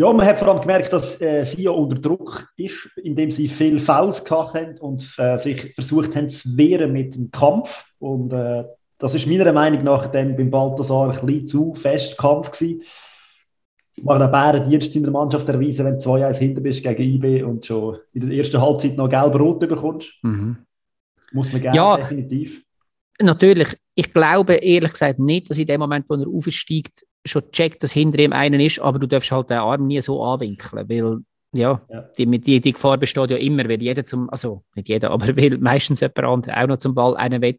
[0.00, 3.48] Ja, man hat vor allem gemerkt, dass äh, sie ja unter Druck ist, indem sie
[3.48, 7.84] viel Fouls gehabt haben und äh, sich versucht haben zu wehren mit dem Kampf.
[7.98, 8.64] Und äh,
[8.96, 12.82] das ist meiner Meinung nach dann beim Balthasar ein bisschen zu fest Kampf gewesen.
[13.94, 17.42] Ich mache den Bärendienst in der Mannschaft erweisen, wenn du 2-1 hinter bist gegen IB
[17.42, 20.10] und schon in der ersten Halbzeit noch gelb-rot bekommst.
[20.22, 21.96] Muss man gerne, Ja.
[21.98, 22.62] definitiv.
[23.20, 27.82] Natürlich, ich glaube ehrlich gesagt nicht, dass in dem Moment, wo er aufsteigt, schon checkt,
[27.82, 31.18] dass hinter ihm einer ist, aber du darfst halt den Arm nie so anwinkeln, weil
[31.52, 32.02] ja, Ja.
[32.16, 35.58] Die, die, die Gefahr besteht ja immer, weil jeder zum, also nicht jeder, aber weil
[35.58, 37.58] meistens jemand anderes auch noch zum Ball einen will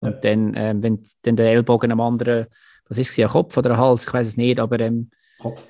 [0.00, 0.18] und Ja.
[0.20, 2.46] dann, ähm, wenn dann der Ellbogen am anderen,
[2.88, 5.60] was ist es, ein Kopf oder ein Hals, ich weiß es nicht, aber ähm, Kopf.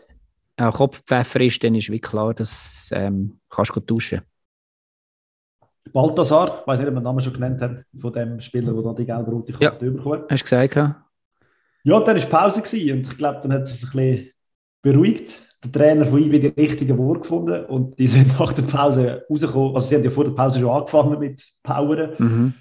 [0.57, 4.21] ein Kopfpfeffer ist, dann ist wie klar, dass ähm, kannst du gut tauschen.
[5.93, 8.83] Balthasar, ich weiß nicht, ob wir den Namen schon genannt haben, von dem Spieler, der
[8.83, 9.71] da die gelb-rote Ja.
[9.71, 10.31] Karte bekommen hat.
[10.31, 10.77] Hast du gesagt?
[10.77, 11.04] Ja?
[11.85, 14.31] Ja, dann war Pause gewesen und ich glaube, dann hat es sich ein bisschen
[14.83, 15.43] beruhigt.
[15.63, 19.77] Der Trainer von IB die richtigen Worte gefunden und die sind nach der Pause rausgekommen.
[19.77, 22.11] Also sie haben ja vor der Pause schon angefangen mit Poweren.
[22.19, 22.55] Mhm.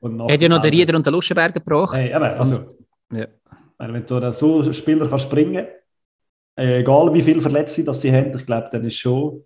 [0.00, 1.96] Und Er hat ja noch den Rieder und den Luschenberger gebracht.
[1.96, 2.64] Hey, eben, also,
[3.12, 3.26] Ja.
[3.78, 5.66] wenn du so Spieler kannst bringen
[6.56, 9.44] äh, egal wie viele Verletzte das sie haben, ich glaube, dann ist schon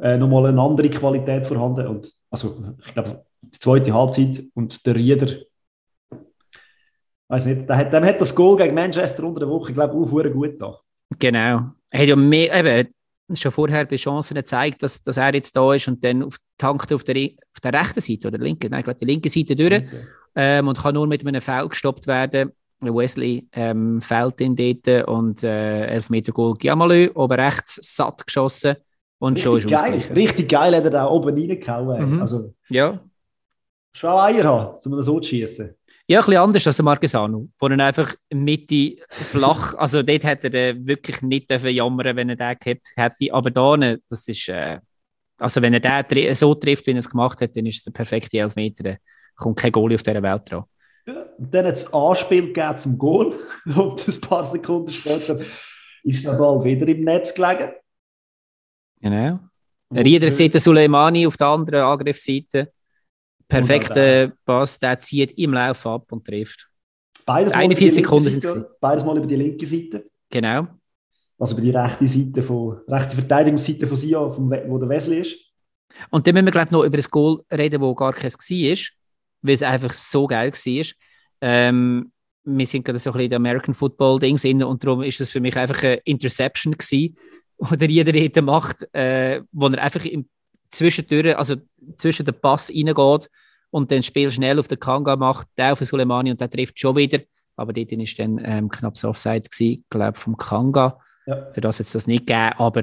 [0.00, 1.86] äh, nochmal eine andere Qualität vorhanden.
[1.86, 5.36] Und, also, ich glaube, die zweite Halbzeit und der Rieder,
[7.32, 10.28] weiß nicht, der hat, dem hat das Goal gegen Manchester unter der Woche, glaube ich,
[10.28, 10.78] auch gut da.
[11.18, 11.70] Genau.
[11.90, 12.88] Er hat ja mehr, eben,
[13.34, 16.92] schon vorher bei Chancen gezeigt, dass, dass er jetzt da ist und dann auf, tankt
[16.92, 17.16] auf der,
[17.54, 19.82] auf der rechten Seite oder linken, nein, ich glaube die linke Seite durch
[20.34, 22.52] ähm, und kann nur mit einem Foul gestoppt werden.
[22.80, 28.76] Wesley ähm, fällt ihn dort und äh, Elfmeter Goal Giamalö, oben rechts satt geschossen
[29.20, 30.14] und schon ist Richtig geil, ausgeglichen.
[30.16, 32.16] richtig geil hat er da oben reingehauen.
[32.16, 32.20] Mhm.
[32.20, 32.98] Also, Ja.
[33.94, 35.74] schon Eier haben, um das so zu schießen.
[36.08, 40.86] Ja, ein bisschen anders als Marquesano, wo er einfach Mitte flach, also dort hätte er
[40.86, 44.80] wirklich nicht jammern wenn er den gehabt hätte, aber da, das ist, äh,
[45.38, 47.92] also wenn er den so trifft, wie er es gemacht hat, dann ist es der
[47.92, 48.96] perfekte Elfmeter, da
[49.36, 50.64] kommt kein Goalie auf dieser Welt dran.
[51.06, 55.40] Ja, und dann hat es Anspiel zum Goal und ein paar Sekunden später
[56.04, 57.72] ist der Ball wieder im Netz gelegen.
[59.00, 59.40] Genau.
[59.92, 62.72] Rieder Seite Suleimani auf der anderen Angriffsseite.
[63.52, 66.68] Perfekter Pass, der zieht im Lauf ab und trifft.
[67.24, 70.10] Beides mal 41 über die linke Sekunden Seite, sind's Beides mal über die linke Seite.
[70.30, 70.66] Genau.
[71.38, 75.36] Also über die rechte Seite von, rechte Verteidigungsseite von Sion, vom wo der Wesley ist.
[76.10, 78.96] Und dann müssen wir, glaube ich, noch über das Goal reden, wo gar keins war,
[79.42, 80.86] weil es einfach so geil war.
[81.40, 82.12] Ähm,
[82.44, 85.20] wir sind gerade so ein bisschen in der American Football Ding drin und darum ist
[85.20, 87.16] es für mich einfach eine Interception gewesen,
[87.58, 90.28] wo der jeder dort macht, äh, wo er einfach im
[90.72, 91.56] Zwischentür, also
[91.96, 93.30] zwischen den Pass reingeht
[93.70, 96.50] und dann das Spiel schnell auf den Kanga macht, der auf den Suleimani und der
[96.50, 97.20] trifft schon wieder.
[97.56, 99.48] Aber dort ist dann ähm, knapp so Offside
[99.90, 100.98] glaube vom Kanga.
[101.26, 101.50] Ja.
[101.52, 102.82] Für das jetzt das nicht gegeben, aber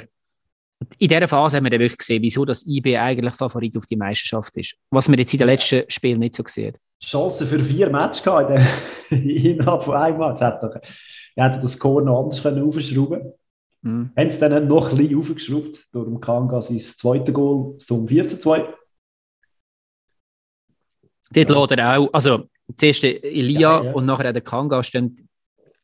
[0.97, 3.97] in dieser Phase haben wir dann wirklich gesehen, wieso das IB eigentlich Favorit auf die
[3.97, 4.75] Meisterschaft ist.
[4.91, 8.49] Was wir jetzt in den letzten Spielen nicht so gesehen Chance für vier Matches gehabt
[8.49, 10.41] in der- innerhalb von einem Match.
[10.41, 10.81] Hätte
[11.35, 13.33] hätte das Score noch anders können aufschrauben
[13.81, 14.11] Mhm.
[14.17, 15.87] Haben es dann noch ein bisschen aufgeschraubt.
[15.93, 18.73] Durch Kanga sein zweites Goal zum 4 zu 2.
[21.31, 21.59] Dort Ja.
[21.61, 23.91] lässt er auch, also zuerst Elia Ja, ja.
[23.93, 25.15] und nachher der Kanga stehen.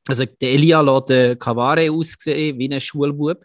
[0.07, 3.43] Also der Elia lässt den Cavare aussehen wie ein Schulbub.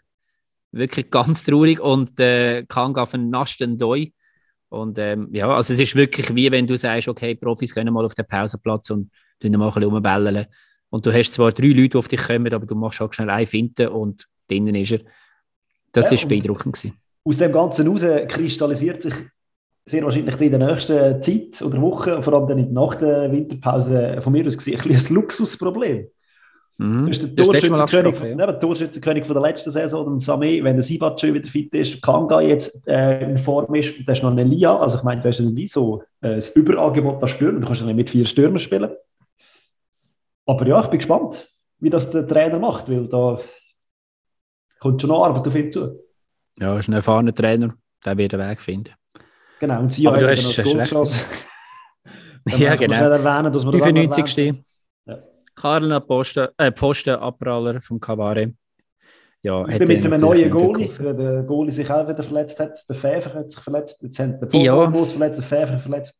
[0.71, 1.79] Wirklich ganz traurig.
[1.79, 4.11] Und der Kanga vernascht den Doi.
[4.69, 8.05] Und ähm, ja, also es ist wirklich wie wenn du sagst, okay, Profis gehen mal
[8.05, 10.45] auf den Pausenplatz und tun mal ein bisschen rumbellen.
[10.89, 13.29] Und du hast zwar drei Leute, die auf dich kommen, aber du machst halt schnell
[13.29, 14.99] eine Finte und drinnen ist er.
[15.91, 16.97] Das Ja, ist und- beeindruckend gewesen.
[17.23, 19.13] Aus dem Ganzen heraus kristallisiert sich
[19.85, 24.31] sehr wahrscheinlich in der nächsten Zeit oder Woche, vor allem dann nach der Winterpause, von
[24.33, 26.07] mir aus gesehen, ein, ein Luxusproblem.
[26.77, 27.05] Mhm.
[27.05, 28.45] Du hast Das den ist das letzte Mal Torschützenkönig, angesprochen, von, ja.
[28.47, 28.59] ja.
[28.59, 32.01] Torschützenkönig von der letzten Saison, den Samé, wenn der Sibat schon wieder fit ist, der
[32.01, 35.21] Kanga jetzt äh, in Form ist, und da ist noch ein Elia, also ich meine,
[35.21, 38.09] du hast ja nie so äh, das Überangebot an Stürmer, du kannst ja nicht mit
[38.09, 38.89] vier Stürmern spielen.
[40.45, 41.47] Aber ja, ich bin gespannt,
[41.79, 43.39] wie das der Trainer macht, weil da
[44.81, 45.97] kommt schon noch Arbeit auf ihn zu.
[46.59, 48.93] Ja, ist ein erfahrener Trainer, der wird einen Weg finden.
[49.59, 50.93] Genau, und sie Aber du hast- hast noch recht.
[52.45, 52.95] das Ja, Ja, genau.
[52.95, 54.63] Erwähnen, dass wir das auch noch erwähnt 95.
[55.05, 55.19] Ja.
[55.55, 58.53] Karl Posten, äh, Pfosten, Abpraller vom Cavare.
[59.43, 59.67] Ja.
[59.67, 62.83] Ich bin mit einem neuen Goalie, weil der Goalie sich auch wieder verletzt hat.
[62.89, 63.97] Der Pfeffer hat sich verletzt.
[64.01, 64.85] Jetzt haben der Ja.
[64.85, 66.13] Pogba verletzt, der Pfeffer verletzt.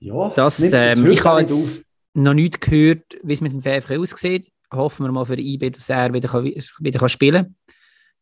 [0.00, 3.98] Ja, Das, nimmt- ähm, ich habe jetzt noch nicht gehört, wie es mit dem Pfeffer
[4.00, 4.50] aussieht.
[4.72, 7.56] Hoffen wir mal für IB, dass er wieder, kann, wieder kann spielen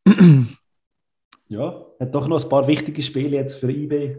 [0.04, 0.48] kann.
[1.50, 4.16] Ja, hat doch noch ein paar wichtige Spiele jetzt für IB.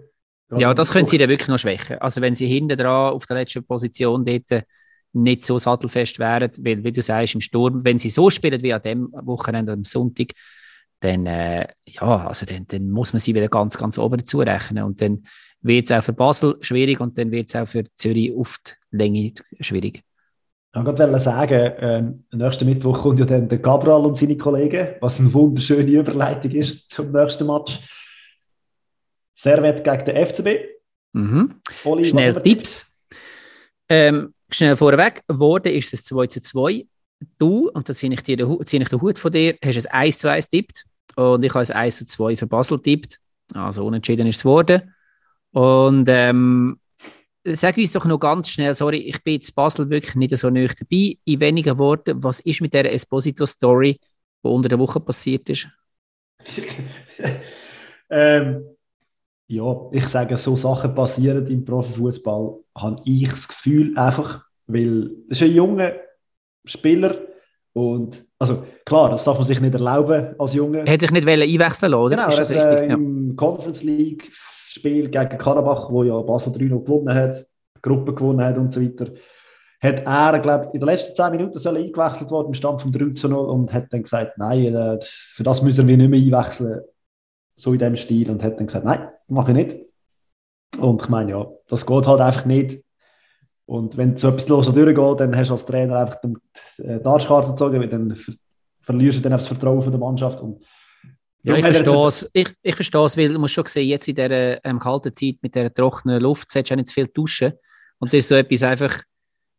[0.58, 2.00] ja, das können sie dann wirklich noch schwächen.
[2.00, 4.64] Also wenn sie hinten dran auf der letzten Position dort
[5.14, 8.74] nicht so sattelfest wären, weil, wie du sagst, im Sturm, wenn sie so spielen wie
[8.74, 10.32] an dem Wochenende am Sonntag,
[11.00, 14.84] dann, äh, ja, also dann, dann muss man sie wieder ganz, ganz oben zurechnen.
[14.84, 15.24] Und dann
[15.62, 18.98] wird es auch für Basel schwierig und dann wird es auch für Zürich auf die
[18.98, 20.04] Länge schwierig.
[20.76, 25.20] Ich wollte sagen, ähm, nächsten Mittwoch kommt ja dann der Cabral und seine Kollegen, was
[25.20, 27.80] eine wunderschöne Überleitung ist zum nächsten Match.
[29.36, 30.48] Servet gegen den FCB.
[31.14, 31.56] Mhm.
[31.86, 32.92] Oli, Schnell Tipps.
[33.90, 36.86] Ähm, schnell vorweg, geworden ist es 2 zu 2.
[37.40, 40.02] Du, und da ziehe ich, dir den, ziehe ich den Hut von dir, hast ein
[40.02, 43.20] 1 zu 1 tippt und ich habe ein 1 zu 2 für Basel tippt.
[43.56, 44.94] Also unentschieden ist es geworden.
[45.52, 46.79] Und ähm,
[47.56, 50.68] sag uns doch noch ganz schnell, sorry, ich bin jetzt Basel wirklich nicht so nah
[50.68, 51.18] dabei.
[51.26, 54.00] In wenigen Worten, was ist mit der Esposito-Story,
[54.44, 55.68] die unter der Woche passiert ist?
[58.10, 58.66] ähm,
[59.48, 65.40] ja, ich sage, so Sachen passieren im Profifußball, habe ich das Gefühl einfach, weil das
[65.40, 65.94] ist ein junger
[66.66, 67.18] Spieler
[67.74, 70.86] und also klar, das darf man sich nicht erlauben als Junge.
[70.86, 72.16] Er hat sich nicht einwechseln lassen, oder?
[72.16, 72.90] Genau, ist das hat richtig?
[72.90, 73.36] äh, Ja.
[73.36, 74.32] Conference League
[74.80, 77.46] Spiel gegen Karabach, wo ja Basel 3 noch gewonnen hat,
[77.82, 79.12] Gruppe gewonnen hat und so weiter,
[79.82, 83.14] hat er, glaube in den letzten 10 Minuten soll eingewechselt worden im Stand von 3
[83.14, 85.00] zu 0 und hat dann gesagt, nein, äh,
[85.34, 86.82] für das müssen wir nicht mehr einwechseln,
[87.56, 89.86] so in dem Stil und hat dann gesagt, nein, mache ich nicht.
[90.80, 92.84] Und ich meine, ja, das geht halt einfach nicht.
[93.66, 96.18] Und wenn so etwas los durchgeht, dann hast du als Trainer einfach
[96.78, 98.34] äh, die Arschkarte gezogen, weil dann ver
[98.82, 100.42] verlierst du dann das Vertrauen der Mannschaft.
[100.42, 100.64] Und
[101.44, 102.30] Ja, ich er verstehe es.
[102.34, 105.36] Ich, ich verstehe es, weil du musst schon sehen, jetzt in dieser ähm, kalten Zeit
[105.42, 107.54] mit dieser trockenen Luft solltest du auch nicht zu viel duschen.
[108.00, 109.02] Und das ist so etwas einfach,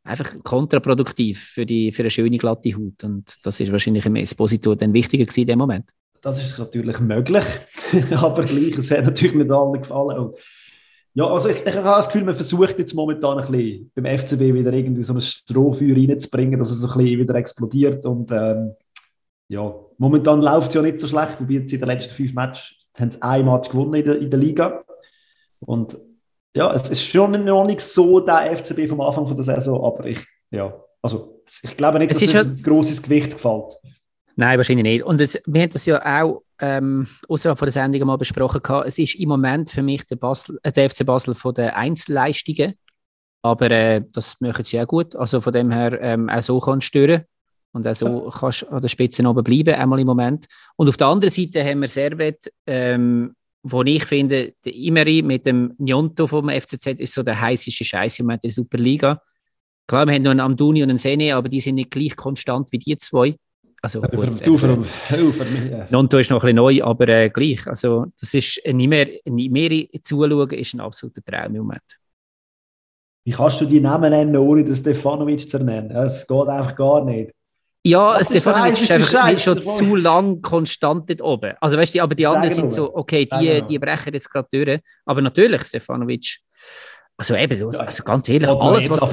[0.05, 3.05] einfach kontraproduktiv für, die, für eine schöne glatte Haut.
[3.05, 5.91] Und das ist wahrscheinlich im Esposito dann wichtiger gewesen in dem Moment.
[6.23, 7.45] Das ist natürlich möglich,
[8.11, 10.19] aber gleich, es hat natürlich nicht allen gefallen.
[10.19, 10.39] Und
[11.15, 14.41] ja, also ich, ich habe das Gefühl, man versucht jetzt momentan ein bisschen beim FCB
[14.55, 18.05] wieder irgendwie so ein Strohfeuer reinzubringen, dass es so ein bisschen wieder explodiert.
[18.05, 18.75] Und ähm,
[19.51, 22.73] ja, momentan läuft es ja nicht so schlecht, wobei jetzt in den letzten fünf Matches
[22.97, 24.85] haben sie ein Match gewonnen in der, in der Liga.
[25.67, 25.99] Und
[26.55, 30.07] ja, es ist schon noch nicht so der FCB vom Anfang von der Saison, aber
[30.07, 33.75] ich, ja, also ich glaube nicht, Es dass es ja- ein grosses Gewicht gefällt.
[34.37, 35.03] Nein, wahrscheinlich nicht.
[35.03, 38.63] Und es, wir haben das ja auch ähm, außerhalb von der Sendung mal besprochen.
[38.63, 38.87] Gehabt.
[38.87, 42.75] Es ist im Moment für mich der, Basel, äh, der FC Basel von den Einzelleistungen.
[43.43, 45.17] Aber äh, das machen sie auch gut.
[45.17, 47.25] Also von dem her ähm, auch so kannst du stören.
[47.73, 50.47] Und auch so kannst du an der Spitze oben bleiben, einmal im Moment.
[50.77, 55.47] Und auf der anderen Seite haben wir Servet, ähm, wo ich finde, der Imeri mit
[55.47, 59.21] dem Njonto vom FCZ ist so der heißeste Scheiß im Moment der Superliga.
[59.87, 62.73] Klar, wir haben noch einen Amduni und einen Sene, aber die sind nicht gleich konstant
[62.73, 63.37] wie die zwei.
[63.83, 67.67] Also, gut, äh, äh, Nonto ist noch ein bisschen neu, aber äh, gleich.
[67.67, 71.99] Also, das ist ein mehr, mehr zuschauen, ist ein absoluter Traum im Moment.
[73.25, 75.91] Wie kannst du die Namen nennen, ohne den Stefanovic zu nennen?
[75.91, 77.33] Es geht einfach gar nicht.
[77.83, 81.55] Ja, Das ist Stefanovic ist ist einfach Scheiße, schon zu lang konstant dort oben.
[81.61, 82.71] Also, weißt du, aber die anderen sind wir.
[82.71, 83.63] so, okay, die, wir.
[83.63, 84.81] die brechen jetzt gerade durch.
[85.07, 86.41] Aber natürlich, Stefanovic,
[87.17, 89.11] also eben, also ganz ehrlich, alles was,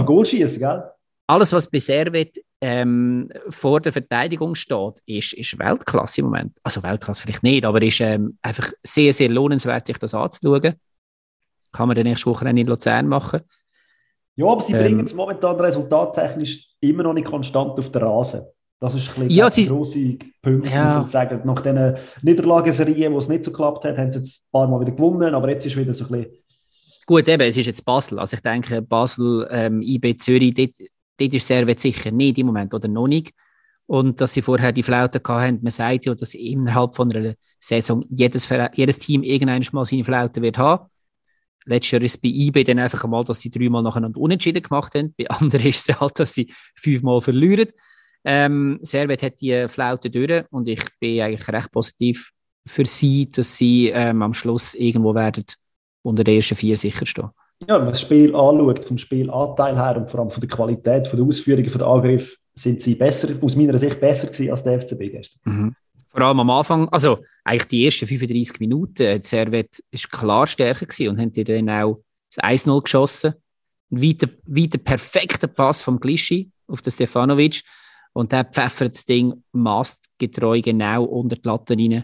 [1.30, 6.58] alles, was bei Servet ähm, vor der Verteidigung steht, ist, ist Weltklasse im Moment.
[6.63, 10.75] Also Weltklasse vielleicht nicht, aber ist ähm, einfach sehr, sehr lohnenswert, sich das anzuschauen.
[11.73, 13.41] Kann man dann nächste Woche in Luzern machen.
[14.36, 14.84] Ja, aber sie Ähm.
[14.84, 18.45] bringen es momentan resultattechnisch immer noch nicht konstant auf den Rasen.
[18.80, 20.98] Das ist ein Ja, sie- grosse Punkt, Ja.
[20.98, 21.42] muss ich sagen.
[21.46, 24.80] Nach diesen Niederlagenserien, wo es nicht so geklappt hat, haben sie jetzt ein paar Mal
[24.82, 26.32] wieder gewonnen, aber jetzt ist wieder so ein bisschen...
[27.08, 28.20] Gut, eben, es ist jetzt Basel.
[28.20, 30.72] Also ich denke, Basel, ähm, IB Zürich, dort,
[31.18, 33.32] dort ist Servet sicher nicht im Moment oder noch nicht.
[33.90, 35.60] und dass sie vorher die Flaute hatten.
[35.62, 40.42] Man sagt ja, dass innerhalb von einer Saison jedes, jedes Team irgendwann mal seine Flaute
[40.42, 40.90] wird haben.
[41.66, 44.94] Letztes Jahr ist es bei IB dann einfach einmal, dass sie dreimal nacheinander unentschieden gemacht
[44.94, 45.16] haben.
[45.18, 47.70] Bei anderen ist es halt, dass sie fünfmal verlieren.
[48.23, 52.32] Ähm, Servet hat die Flaute durch und ich bin eigentlich recht positiv
[52.65, 55.45] für sie, dass sie ähm, am Schluss irgendwo werden
[56.03, 57.30] unter den ersten vier sicher stehen.
[57.62, 61.08] Ja, wenn man das Spiel anschaut, vom Spielanteil her und vor allem von der Qualität,
[61.08, 64.63] von der Ausführungen, von der Angriff, sind sie besser, aus meiner Sicht besser gewesen als
[64.63, 65.39] der FCB gestern.
[65.45, 65.75] Mhm.
[66.08, 70.86] Vor allem am Anfang, also eigentlich die ersten 35 Minuten, äh, Servet ist klar stärker
[70.86, 72.01] gewesen und haben dann auch
[72.34, 73.34] das 1-0 geschossen.
[73.91, 77.62] Ein weiter, weiter perfekter Pass vom Glischi auf den Stefanovic
[78.17, 82.03] und der pfeffert das Ding maßgetreu genau unter die Latte rein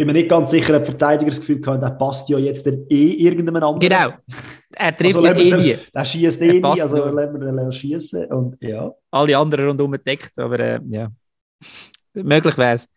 [0.00, 3.12] bin mir nicht ganz sicher, ob Verteidiger das Gefühl gehabt, der passt ja jetzt eh
[3.12, 3.80] irgendeinem anderen.
[3.80, 4.14] Genau.
[4.74, 5.78] Er trifft also, ja eh nie.
[5.94, 8.90] Der schießt eh nie, also lassen wir ihn schießen und ja.
[9.10, 11.08] Alle anderen rundum entdeckt, aber äh, ja.
[12.14, 12.88] Möglich wäre es.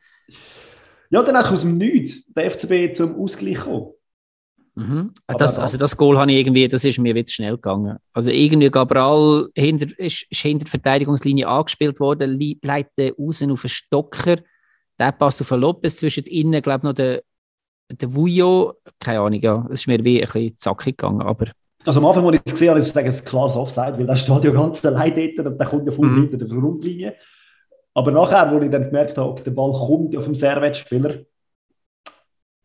[1.10, 3.92] Ja, dann auch aus dem Nichts der FCB zum Ausgleich kommen.
[4.76, 5.12] Mhm.
[5.28, 7.98] Das, also das Goal habe ich irgendwie, das ist mir jetzt schnell gegangen.
[8.14, 13.70] Also irgendwie Gabriel hinter, ist, ist hinter der Verteidigungslinie angespielt worden, leitet außen auf einen
[13.70, 14.38] Stocker
[15.00, 17.24] der passt auf Lopez zwischen innen, glaube ich, noch der,
[17.92, 18.74] der Vujo.
[19.00, 19.68] Keine Ahnung, ja.
[19.72, 21.48] Es ist mir wie ein bisschen zackig gegangen, aber...
[21.86, 24.44] Also am Anfang, als ich es gesehen habe, ist es klares Offside, weil der steht
[24.46, 26.22] ja ganz allein dort und der kommt ja voll mhm.
[26.22, 27.16] hinter der Grundlinie.
[27.94, 31.26] Aber nachher, wo ich dann gemerkt habe, ob der Ball kommt auf dem Servet-Spieler,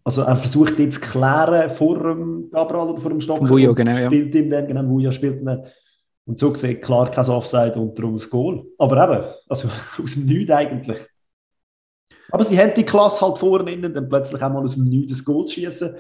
[0.09, 3.47] also er versucht jetzt zu klären vor dem Gabriel oder vor dem Stocker.
[3.47, 4.07] Vujo, genau, ja.
[4.07, 5.67] Spielt ihn dann, genau, Vujo spielt ihn.
[6.25, 8.65] Und so gesehen, klar, kein Offside und darum das Goal.
[8.79, 9.69] Aber eben, also
[10.03, 10.99] aus dem Nichts eigentlich.
[12.31, 15.13] Aber sie haben die Klasse halt vorne innen, dann plötzlich auch mal aus dem Nichts
[15.13, 15.97] das Goal schießen.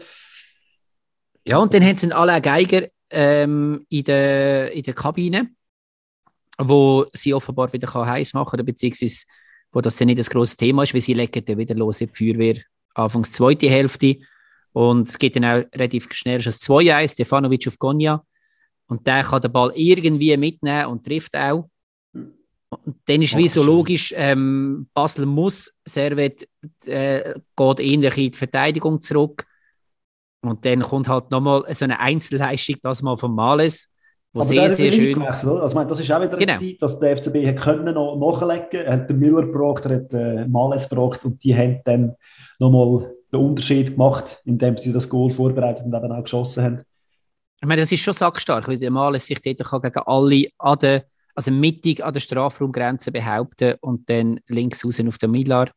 [1.46, 5.50] Ja, und dann haben sie alle Geiger ähm, in, der, in der Kabine,
[6.56, 9.26] wo sie offenbar wieder heiß machen kann, beziehungsweise
[9.70, 12.08] wo das dann nicht das große Thema ist, weil sie legen dann wieder los in
[12.08, 12.62] die Feuerwehr
[12.98, 14.16] anfangs zweite Hälfte.
[14.72, 18.22] Und es geht dann auch relativ schnell schon 2-1, Stefanovic auf Gonja.
[18.86, 21.68] Und der kann den Ball irgendwie mitnehmen und trifft auch.
[22.12, 26.46] Und dann ist wie so logisch, ähm, Basel muss, Servet
[26.84, 29.44] äh, geht eher in die Verteidigung zurück.
[30.42, 33.92] Und dann kommt halt nochmal so eine Einzelleistung, das mal von Males,
[34.32, 35.20] wo Aber sehr, sehr schön...
[35.22, 36.58] Also, ich meine, das ist auch wieder genau.
[36.58, 40.46] Zeit, dass der FCB können noch nachlegen Er hat den Müller gebraucht, er hat äh,
[40.46, 42.16] Males gebraucht und die haben dann
[42.58, 46.82] nochmal den Unterschied gemacht, indem sie das Goal vorbereitet und eben auch geschossen haben.
[47.60, 51.04] Ich meine, das ist schon sackstark, weil der Males sich dort gegen alle an der
[51.38, 55.70] also mittig an der Strafraumgrenze behaupten und dann links raus auf den Millar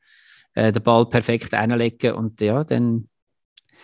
[0.55, 3.07] äh, den Ball perfekt einlegen und ja, dann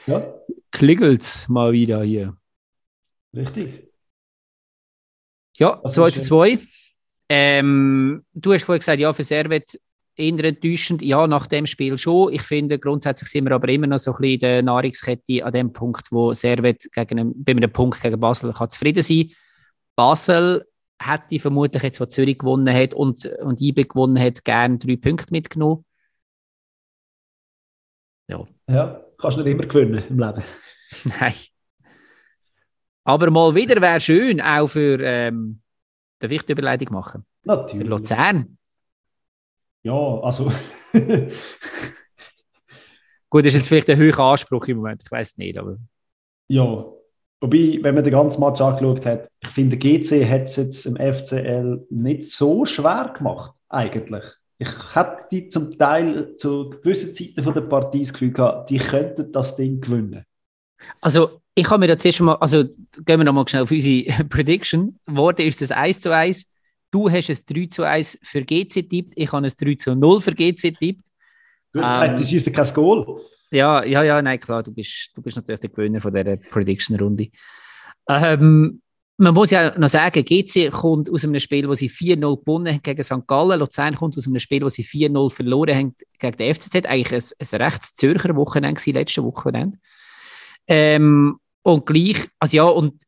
[0.07, 0.33] ja.
[0.71, 2.35] klingelt es mal wieder hier.
[3.35, 3.91] Richtig.
[5.57, 6.59] Ja, 2 zu 2.
[7.29, 9.79] Ähm, du hast vorhin gesagt, ja, für Servet
[10.17, 11.01] eher enttäuschend.
[11.01, 12.33] Ja, nach dem Spiel schon.
[12.33, 15.53] Ich finde, grundsätzlich sind wir aber immer noch so ein bisschen in der Nahrungskette an
[15.53, 19.31] dem Punkt, wo Servet gegen einen, bei einem Punkt gegen Basel kann zufrieden sein
[19.97, 20.63] Basel
[21.01, 25.31] hätte vermutlich jetzt, wo Zürich gewonnen hat und, und IB gewonnen hat, gerne drei Punkte
[25.31, 25.83] mitgenommen.
[28.29, 28.45] Ja.
[28.69, 30.43] Ja, kannst nicht immer gewinnen im Leben.
[31.19, 31.33] Nein.
[33.03, 35.61] Aber mal wieder wäre schön, auch für, ähm,
[36.19, 37.25] darf ich die Überleitung machen?
[37.43, 37.85] Natürlich.
[37.85, 38.56] Für Luzern.
[39.87, 40.51] Ja, also.
[43.29, 45.77] Gut, das ist jetzt vielleicht ein höherer Anspruch im Moment, ich weiß nicht, aber.
[46.49, 46.85] Ja,
[47.39, 50.95] Wobei, wenn man den ganzen Match angeschaut hat, ich finde, GC hat es jetzt im
[50.95, 54.23] FCL nicht so schwer gemacht, eigentlich.
[54.57, 59.31] Ich hatte zum Teil zu gewissen Zeiten von der Partie das Gefühl gehabt, die könnten
[59.31, 60.25] das Ding gewinnen.
[60.99, 64.99] Also, ich habe mir jetzt erst mal, also gehen wir nochmal schnell auf unsere Prediction.
[65.05, 66.51] Worte ist es 1 zu 1.
[66.91, 70.21] Du hast es 3 zu 1 für GC tippt, ich habe es 3 zu 0
[70.21, 71.07] für GC tippt.
[71.73, 73.21] Du hast gesagt, ähm, das ist kein Goal.
[73.51, 77.29] Ja, ja, ja, nein, klar, du bist, du bist natürlich der Gewinner von dieser Prediction-Runde.
[78.09, 78.81] Ähm,
[79.17, 82.83] man muss ja noch sagen, GC kommt aus einem Spiel, wo sie 4-0 gewonnen haben
[82.83, 83.25] gegen St.
[83.25, 83.59] Gallen.
[83.59, 86.85] Luzern kommt aus einem Spiel, wo sie 4-0 verloren haben gegen den FCZ.
[86.85, 89.77] Eigentlich ein, ein rechts Zürcher Wochenende gewesen, letzte Wochenende.
[90.67, 93.01] Ähm, und gleich, also ja, und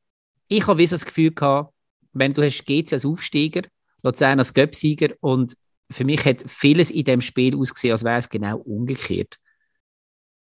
[0.47, 1.73] ich habe so das Gefühl gehabt,
[2.13, 3.61] wenn du hast GC als Aufsteiger,
[4.03, 5.55] Luzern als Göpsieger und
[5.91, 9.37] für mich hat vieles in dem Spiel ausgesehen, als wäre es genau umgekehrt.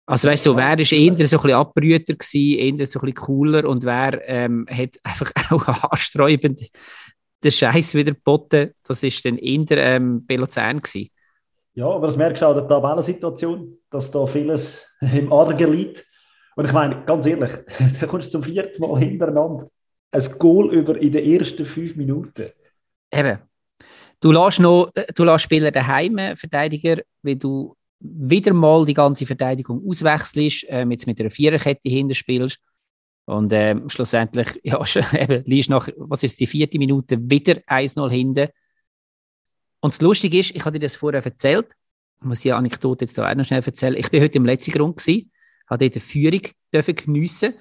[0.06, 3.06] Also weißt du, so, wer ist eher so ein bisschen abbrüter gewesen, eher so ein
[3.06, 6.60] bisschen cooler und wer ähm, hat einfach auch ansträubend
[7.42, 11.10] den Scheiß wieder geboten, das ist dann eher ähm, bei Luzern gewesen.
[11.74, 16.04] Ja, aber das merkst du auch in der Tabellensituation, dass da vieles im Argen liegt.
[16.56, 17.50] Und ich meine, ganz ehrlich,
[18.00, 19.68] da kommst du zum vierten Mal hintereinander
[20.14, 22.50] ein Goal über in den ersten fünf Minuten.
[23.12, 23.38] Eben.
[24.20, 29.86] Du lässt, noch, du lässt Spieler daheim, Verteidiger, weil du wieder mal die ganze Verteidigung
[29.88, 32.60] auswechselst, äh, jetzt mit einer Viererkette hinten spielst.
[33.26, 34.82] Und äh, schlussendlich, ja,
[35.14, 38.48] eben, liegst nach, was ist die vierte Minute, wieder 1-0 hinten.
[39.80, 41.72] Und das Lustige ist, ich habe dir das vorher erzählt,
[42.20, 43.96] ich muss die Anekdote jetzt auch noch schnell erzählen.
[43.96, 45.30] Ich war heute im letzten Grund, gewesen,
[45.68, 46.40] habe dort eine Führung
[46.72, 47.54] dürfen geniessen.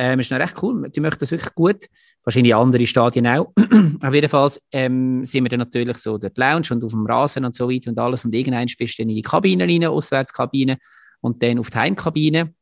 [0.00, 1.86] Ähm, ist noch recht cool, die möchten das wirklich gut.
[2.22, 3.52] Wahrscheinlich andere Stadien auch.
[4.00, 7.56] Aber jedenfalls ähm, sind wir dann natürlich so dort Lounge und auf dem Rasen und
[7.56, 8.24] so weiter und alles.
[8.24, 10.78] Und irgendwann bist du dann in die Kabine rein, Auswärtskabine
[11.20, 12.54] und dann auf die Heimkabine.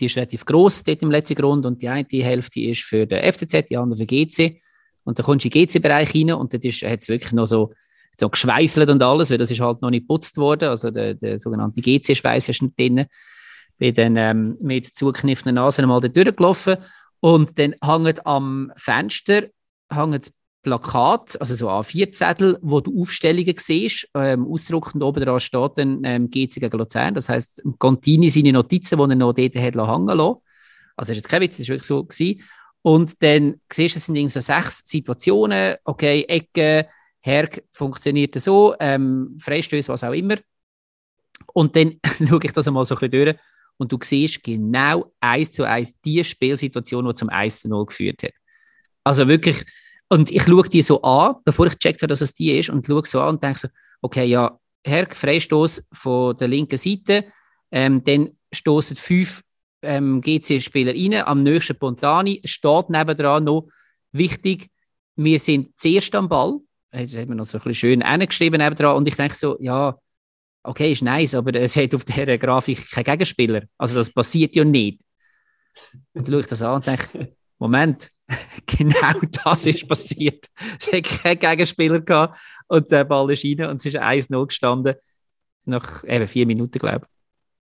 [0.00, 3.30] Die ist relativ groß dort im letzten Grund und die eine Hälfte ist für den
[3.30, 4.62] FCZ, die andere für GC.
[5.04, 7.74] Und dann kommst du in den GC-Bereich rein und dort hat es wirklich noch so,
[8.16, 10.70] so geschweißelt und alles, weil das ist halt noch nicht geputzt worden.
[10.70, 13.04] Also der, der sogenannte GC-Schweiß ist nicht drin.
[13.78, 16.76] Bin dann ähm, mit zugekniffenen Nasen mal da durchgelaufen
[17.20, 19.44] und dann hängt am Fenster
[19.90, 20.32] hängt
[20.64, 24.08] Plakat, also so A4-Zettel, wo du Aufstellungen siehst.
[24.14, 27.14] Ähm, ausdruckend oben dran steht dann ähm, GC gegen Luzern.
[27.14, 30.40] Das heisst, Contini seine Notizen, die er noch dort hat hängen lassen.
[30.96, 32.02] Also, ist jetzt kein Witz, das war wirklich so.
[32.02, 32.42] Gewesen.
[32.82, 35.76] Und dann siehst du, es sind so sechs Situationen.
[35.84, 36.88] Okay, Ecke,
[37.20, 40.36] Herg funktioniert so, ähm, Freistöße, was auch immer.
[41.52, 43.36] Und dann schaue ich das einmal so ein bisschen durch
[43.76, 48.22] und du siehst genau eins zu eins die Spielsituation, die zum 1 zu 0 geführt
[48.22, 48.32] hat.
[49.04, 49.62] Also wirklich,
[50.08, 52.86] und ich schaue die so an, bevor ich checkt habe, dass es die ist, und
[52.86, 53.68] schaue so an und denke so,
[54.00, 57.26] okay, ja, Herr, Freistoß von der linken Seite,
[57.70, 59.42] ähm, dann stoßen fünf
[59.82, 63.68] ähm, GC-Spieler rein, am nächsten Pontani, steht nebendran noch,
[64.12, 64.70] wichtig,
[65.16, 66.60] wir sind zuerst am Ball,
[66.90, 69.98] das hat man noch so ein bisschen schön geschrieben nebendran, und ich denke so, ja,
[70.64, 73.62] okay, ist nice, aber es hat auf dieser Grafik keinen Gegenspieler.
[73.78, 75.02] Also das passiert ja nicht.
[76.12, 78.10] Und dann schaue ich das an und denke, Moment,
[78.66, 80.46] genau das ist passiert.
[80.78, 82.38] Es hat keinen Gegenspieler gehabt
[82.68, 84.94] und der Ball ist rein und es ist 1-0 gestanden.
[85.66, 87.14] Nach eben vier Minuten, glaube ich.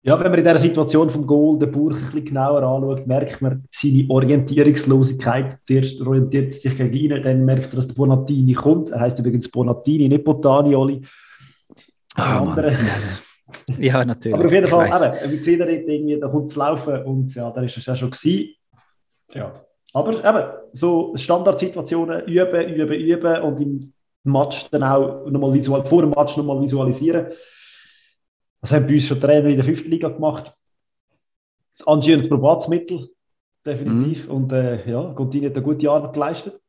[0.04, 3.39] Ja, wenn man in dieser Situation vom Goal den Burg ein bisschen genauer anschaut, merkt
[3.39, 5.60] man seine Orientierungslosigkeit.
[5.68, 8.89] Zuerst orientiert er sich gegen ihn, dann merkt er, dass der Bonatini kommt.
[8.89, 11.04] Er heißt übrigens Bonatini, nicht Botani, Oli.
[12.16, 12.55] Ah.
[13.78, 14.34] Ja, natürlich.
[14.34, 17.62] Aber auf jeden Fall, eben, sehen dort irgendwie, da kommt zu laufen und ja, da
[17.62, 18.55] ist es ja schon gewesen.
[19.34, 19.66] Ja.
[19.93, 23.93] Aber eben, so Standardsituationen üben, üben, üben und im
[24.24, 27.28] Match dann auch nochmal visual, vor dem Match nochmal visualisieren.
[28.62, 30.53] Das haben bei uns schon Trainer in der fünften Liga gemacht.
[31.86, 33.09] Anscheinend Probatsmittel,
[33.66, 34.28] definitiv.
[34.28, 34.34] Mhm.
[34.34, 36.61] Und äh, ja, Contini hat eine gute Arbeit geleistet.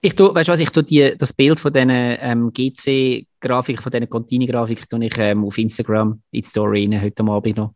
[0.00, 3.90] Ich tue, weißt du was, ich tue die, das Bild von diesen ähm, GC-Grafiken, von
[3.90, 7.74] diesen Contini-Grafiken, ich ähm, auf Instagram in die Story rein, heute Abend noch.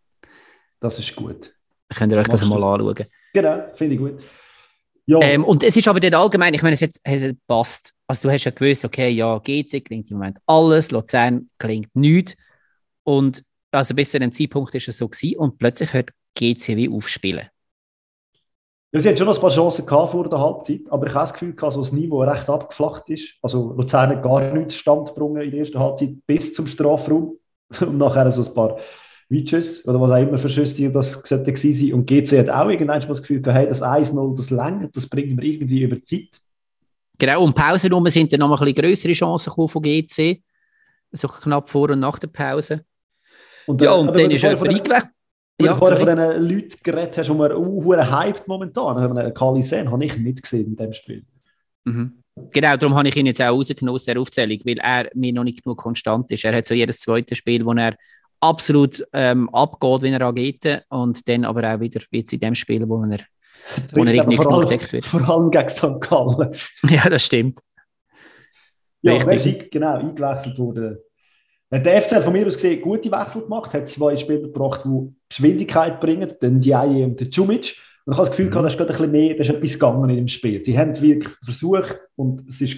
[0.80, 1.54] Das ist gut.
[1.94, 3.06] Könnt ihr euch das mal anschauen.
[3.32, 4.20] Genau, finde ich gut.
[5.06, 5.20] Ja.
[5.22, 7.94] Ähm, und es ist aber nicht allgemein, ich meine, es, es passt.
[8.06, 12.34] Also du hast ja gewusst, okay, ja, GC klingt im Moment alles, Luzern klingt nichts.
[13.04, 17.48] Und also bis zu dem Zeitpunkt ist es so gewesen und plötzlich hört GCW aufspielen.
[18.90, 21.24] Ja, sie hat schon noch ein paar Chancen gehabt vor der Halbzeit, aber ich habe
[21.24, 23.34] das Gefühl, dass das Niveau recht abgeflacht ist.
[23.42, 27.36] Also Luzern hat gar nichts stand gebrungen in der ersten Halbzeit bis zum Strafraum
[27.80, 28.78] und nachher so ein paar
[29.28, 31.92] Weitschuss oder was auch immer für Schüsse das sollte sein.
[31.92, 35.36] Und GC hat auch irgendwann das Gefühl gehabt, hey, das 1-0, das längert, das bringen
[35.38, 36.40] wir irgendwie über die Zeit.
[37.18, 40.40] Genau, und Pause rum sind dann noch ein bisschen größere Chancen von GC,
[41.12, 42.84] so knapp vor und nach der Pause.
[43.66, 45.10] Und, ja, und dann ist er eingewechselt.
[45.60, 49.34] Ja, du vorher von diesen Leuten geredet hast, die man uh, hyped momentan.
[49.34, 51.24] Kali Sen habe ich nicht gesehen in diesem Spiel.
[51.84, 52.22] Mhm.
[52.52, 55.42] Genau, darum habe ich ihn jetzt auch rausgenommen aus der Aufzählung, weil er mir noch
[55.42, 56.44] nicht genug konstant ist.
[56.44, 57.96] Er hat so jedes zweite Spiel, wo er
[58.40, 62.88] absolut ähm, abgeht, wenn er agiert und dann aber auch wieder jetzt in dem Spiel,
[62.88, 63.18] wo er,
[63.92, 65.06] wo er irgendwie genug gedeckt wird.
[65.06, 66.00] Vor allem gegen St.
[66.00, 66.54] Gallen.
[66.88, 67.58] Ja, das stimmt.
[69.02, 69.72] Ja, Richtig.
[69.72, 70.98] genau eingewechselt worden
[71.70, 76.00] der FCL von mir aus gesehen gute Wechsel gemacht, hat zwei Spieler gebracht, die Geschwindigkeit
[76.00, 77.76] bringen, den Diaye und den Cumic.
[78.04, 78.54] Und ich habe das Gefühl, mhm.
[78.54, 80.64] da ist gerade ein bisschen mehr, da ist etwas gegangen in dem Spiel.
[80.64, 82.76] Sie haben wirklich versucht und es ist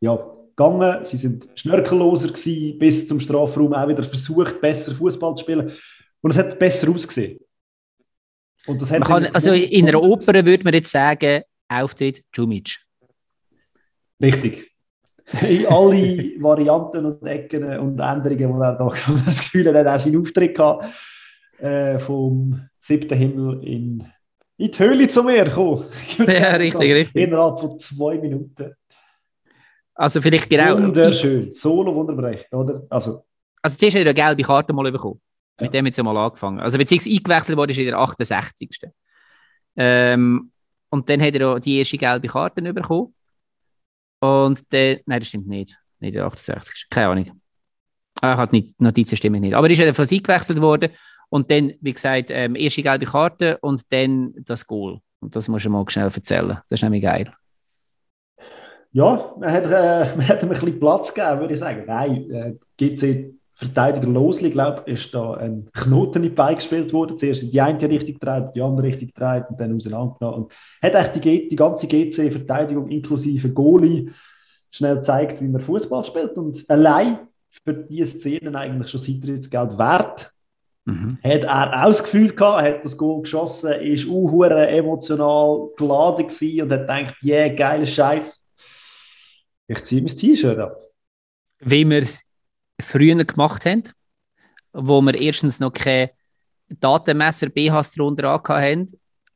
[0.00, 0.16] ja,
[0.56, 1.04] gegangen.
[1.04, 5.72] Sie sind schnörkelloser gewesen, bis zum Strafraum auch wieder versucht, besser Fußball zu spielen.
[6.20, 7.38] Und es hat besser ausgesehen.
[8.66, 12.78] Und das hat kann, also in einer Oper würde man jetzt sagen, Auftritt Cumic.
[14.20, 14.72] Richtig
[15.48, 18.88] in alle Varianten und Ecken und Änderungen, die er da
[19.26, 20.86] das Gefühl hat, er hat auch seinen Auftritt gehabt,
[21.58, 24.06] äh, vom siebten Himmel in,
[24.56, 25.86] in die Höhle zu mir gekommen.
[26.18, 27.22] Ja, richtig, richtig.
[27.22, 28.74] Innerhalb von zwei Minuten.
[29.94, 30.76] Also vielleicht genau...
[30.76, 32.82] Wunderschön, solo wunderbrecht, oder?
[32.88, 33.24] Also,
[33.60, 35.20] also zuerst hat er eine gelbe Karte mal bekommen.
[35.60, 35.66] Ja.
[35.66, 36.60] Mit dem jetzt mal angefangen.
[36.60, 38.90] Also beziehungsweise eingewechselt wurde ist in der 68.
[39.76, 40.50] Ähm,
[40.90, 43.14] und dann hat er auch die erste gelbe Karte bekommen.
[44.20, 45.78] Und dann, nein, das stimmt nicht.
[46.00, 46.86] Nicht der 68.
[46.90, 47.42] Keine Ahnung.
[48.20, 49.54] Ah, hat nicht, Notizen stimmen nicht.
[49.54, 50.90] Aber er ist ja von eingewechselt worden
[51.32, 54.98] und dann, wie gesagt, ähm, erste gelbe Karte und dann das Goal.
[55.20, 56.58] Und das muss ich mal schnell erzählen.
[56.68, 57.32] Das ist nämlich geil.
[58.92, 61.84] Ja, man hat, äh, man hat ihm ein bisschen Platz gegeben, würde ich sagen.
[61.86, 67.18] Nein, äh, GC Verteidiger Losli, glaube ich, ist da ein Knoten in die gespielt worden.
[67.18, 70.44] Zuerst in die eine Richtung gedreht, die andere Richtung gedreht und dann auseinandergenommen.
[70.44, 70.52] Und
[70.82, 74.10] hat eigentlich die, die ganze GC-Verteidigung inklusive Goalie
[74.70, 76.36] schnell gezeigt, wie man Fußball spielt.
[76.36, 77.20] Und allein
[77.64, 80.32] für diese Szenen eigentlich schon Eintrittsgeld wert.
[80.84, 81.18] Mhm.
[81.22, 86.62] Hat er auch das Gefühl gehabt, hat das Goal geschossen, ist auch emotional geladen gewesen
[86.62, 88.40] und hat gedacht, yeah, geiler Scheiß.
[89.68, 90.76] Ich ziehe mein T-Shirt ab.
[91.60, 92.28] Wie wir es
[92.80, 93.84] früher gemacht haben,
[94.72, 96.10] wo wir erstens noch keine
[96.68, 98.86] Datenmesser BHs darunter haben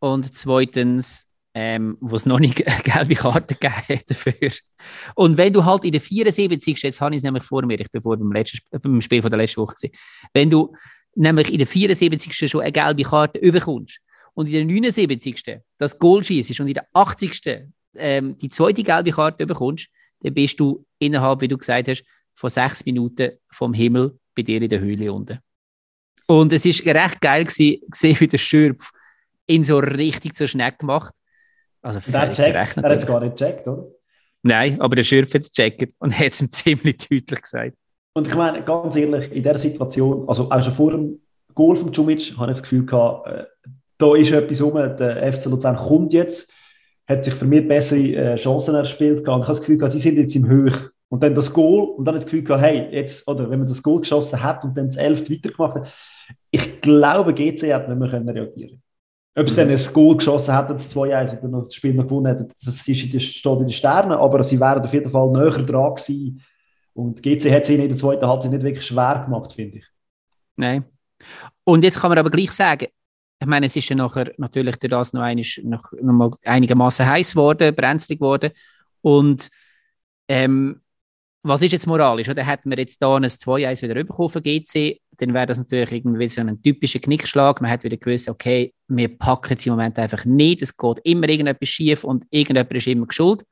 [0.01, 4.51] und zweitens, ähm, wo es noch nicht eine gelbe Karte gegeben hat dafür.
[5.15, 6.83] Und wenn du halt in der 74.
[6.83, 9.31] jetzt habe ich es nämlich vor mir, ich bin vor beim, letzten, beim Spiel von
[9.31, 9.97] der letzten Woche gewesen,
[10.35, 10.75] wenn du
[11.17, 12.49] nämlich in der 74.
[12.49, 14.01] schon eine gelbe Karte überkommst
[14.35, 15.61] und in der 79.
[15.79, 17.69] das Goal schießt und in der 80.
[17.99, 19.89] Ähm, die zweite gelbe Karte bekommst,
[20.21, 22.05] dann bist du innerhalb, wie du gesagt hast,
[22.35, 25.39] von sechs Minuten vom Himmel bei dir in der Höhle unten.
[26.27, 28.91] Und es ist recht geil gewesen, gesehen, wie der Schürpf
[29.47, 31.15] ihn so richtig zur Schnecke gemacht.
[31.81, 33.87] Also er, checkt, er hat es gar nicht gecheckt, oder?
[34.43, 37.77] Nein, aber der Schürpf hat es gecheckt und hat es ihm ziemlich deutlich gesagt.
[38.17, 41.21] Und ich meine, ganz ehrlich, in dieser Situation, also auch schon vor dem
[41.55, 43.45] Goal von Djumic, habe ich das Gefühl gehabt, äh,
[43.99, 46.49] da ist etwas rum, der FC Luzern kommt jetzt,
[47.07, 49.21] hat sich für mich bessere äh, Chancen erspielt.
[49.21, 50.75] Ich habe das Gefühl gehabt, sie sind jetzt im Höch.
[51.11, 53.83] Und dann das Goal und dann das Gefühl gehabt, hey, jetzt, oder wenn man das
[53.83, 55.93] Goal geschossen hat und dann das 11 weitergemacht hat,
[56.51, 58.83] ich glaube, GC hat nicht mehr können reagieren
[59.39, 59.69] Ob sie mhm.
[59.69, 62.89] dann ein Goal geschossen hätten, das 2-1 oder das Spiel noch gewonnen hätten, das ist
[62.89, 66.41] in der, steht in den Sternen, aber sie wären auf jeden Fall näher dran gewesen.
[66.97, 69.85] Und GC hat es in der zweiten Halbzeit nicht wirklich schwer gemacht, finde ich.
[70.57, 70.85] Nein.
[71.65, 72.87] Und jetzt kann man aber gleich sagen,
[73.39, 77.33] ich meine, es ist ja nachher natürlich durch das noch, einiges, noch, noch einigermaßen heiß
[77.33, 78.51] geworden, brenzlig geworden.
[79.03, 79.51] Und
[80.27, 80.81] ähm,
[81.43, 82.31] was ist jetzt moralisch?
[82.31, 86.29] Oder hätten wir jetzt da ein 2-1 wieder bekommen GC, dann wäre das natürlich irgendwie
[86.29, 87.61] so ein typischer Knickschlag.
[87.61, 90.63] Man hat wieder gewusst, okay, wir packen es im Moment einfach nicht.
[90.63, 93.45] Es geht immer irgendetwas schief und irgendjemand ist immer geschuld.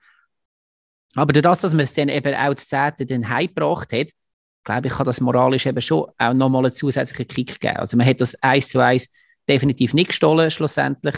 [1.14, 2.92] Aber durch das, dass man es dann eben auch zu 10.
[3.06, 4.08] dann heimgebracht hat,
[4.64, 7.76] glaube ich, kann das moralisch eben schon auch nochmal einen zusätzlichen Kick geben.
[7.76, 9.08] Also man hat das 1 zu 1
[9.48, 11.16] definitiv nicht gestohlen, schlussendlich.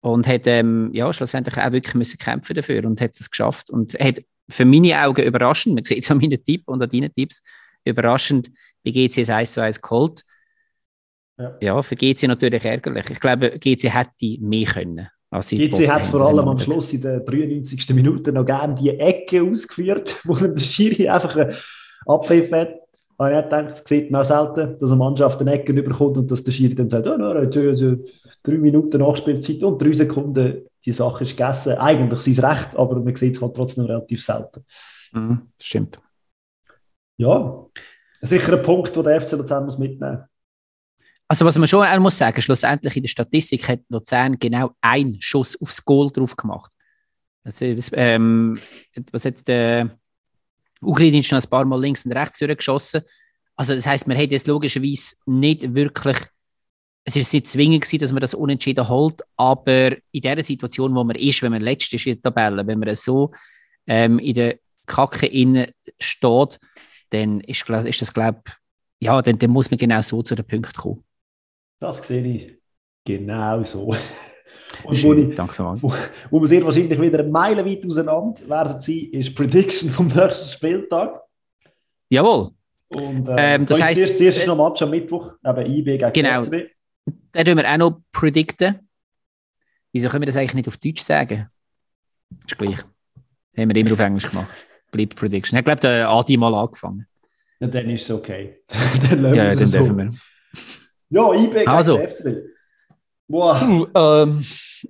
[0.00, 3.70] Und hat ähm, ja, schlussendlich auch wirklich müssen kämpfen dafür und hat es geschafft.
[3.70, 4.20] Und hat
[4.50, 7.40] für meine Augen überraschend, man sieht es an meinen Tipp und an deinen Tipps,
[7.84, 8.50] überraschend
[8.84, 10.22] bei GC 1 zu 1 geholt.
[11.38, 11.56] Ja.
[11.60, 13.10] ja, für GC natürlich ärgerlich.
[13.10, 15.08] Ich glaube, GC hätte mehr können.
[15.40, 17.88] GC hat vor allem am Schluss in der 93.
[17.90, 21.54] Minute noch gerne die Ecke ausgeführt, wo der Schiri einfach
[22.06, 22.74] Abpfiff hat.
[23.16, 26.30] Aber ich gedacht, es sieht man auch selten, dass eine Mannschaft eine Ecke überkommt und
[26.30, 30.92] dass der Schiri dann sagt, oh, no, no, drei Minuten Nachspielzeit und drei Sekunden die
[30.92, 31.74] Sache ist gegessen.
[31.74, 34.64] Eigentlich sein Recht, aber man sieht es halt trotzdem relativ selten.
[35.12, 36.00] Mhm, stimmt.
[37.16, 37.66] Ja,
[38.20, 40.33] sicher ein Punkt, den der FC Luzern muss mitnehmen muss.
[41.34, 45.20] Also was man schon auch muss sagen, schlussendlich in der Statistik hat Luzern genau einen
[45.20, 46.70] Schuss aufs Goal drauf gemacht.
[47.42, 48.60] Das, ähm,
[49.10, 49.98] was hat der
[50.80, 53.00] Ukrainisch schon ein paar Mal links und rechts geschossen.
[53.56, 56.18] Also das heißt, man hat jetzt logischerweise nicht wirklich
[57.02, 61.02] es ist nicht zwingend gewesen, dass man das unentschieden holt, aber in der Situation, wo
[61.02, 63.32] man ist, wenn man letzte ist in der Tabelle, wenn man so
[63.88, 65.66] ähm, in der Kacke innen
[65.98, 66.60] steht,
[67.10, 68.52] dann ist, ist das, glaube ich,
[69.08, 71.04] ja, dann, dann muss man genau so zu den Punkten kommen.
[71.84, 72.58] Das sehe ich
[73.04, 73.94] genau so.
[74.84, 75.94] Und Schön, wo, ich, danke wo,
[76.30, 81.20] wo wir sehr wahrscheinlich wieder meilenweit auseinander werden sein, ist Prediction vom nächsten Spieltag.
[82.08, 82.50] Jawohl.
[82.96, 86.12] Und, äh, ähm, das heißt, zuerst, zuerst ist noch Match am Mittwoch, eben IB gegen
[86.12, 86.42] genau.
[86.42, 86.70] FCB.
[87.34, 88.88] Den tun wir auch noch predikten.
[89.92, 91.48] Wieso können wir das eigentlich nicht auf Deutsch sagen?
[92.46, 92.78] Ist gleich.
[93.56, 94.52] Haben wir immer auf Englisch gemacht.
[94.90, 95.58] Bleibt Prediction.
[95.58, 97.06] Ich glaube, der Adi mal angefangen.
[97.60, 98.62] Ja, dann ist es okay.
[99.10, 99.78] dann ja, dann so.
[99.78, 100.12] dürfen wir.
[101.14, 101.98] Ja, IB also.
[101.98, 102.26] FCB.
[103.28, 103.60] Wow.
[103.60, 104.44] Du, ähm,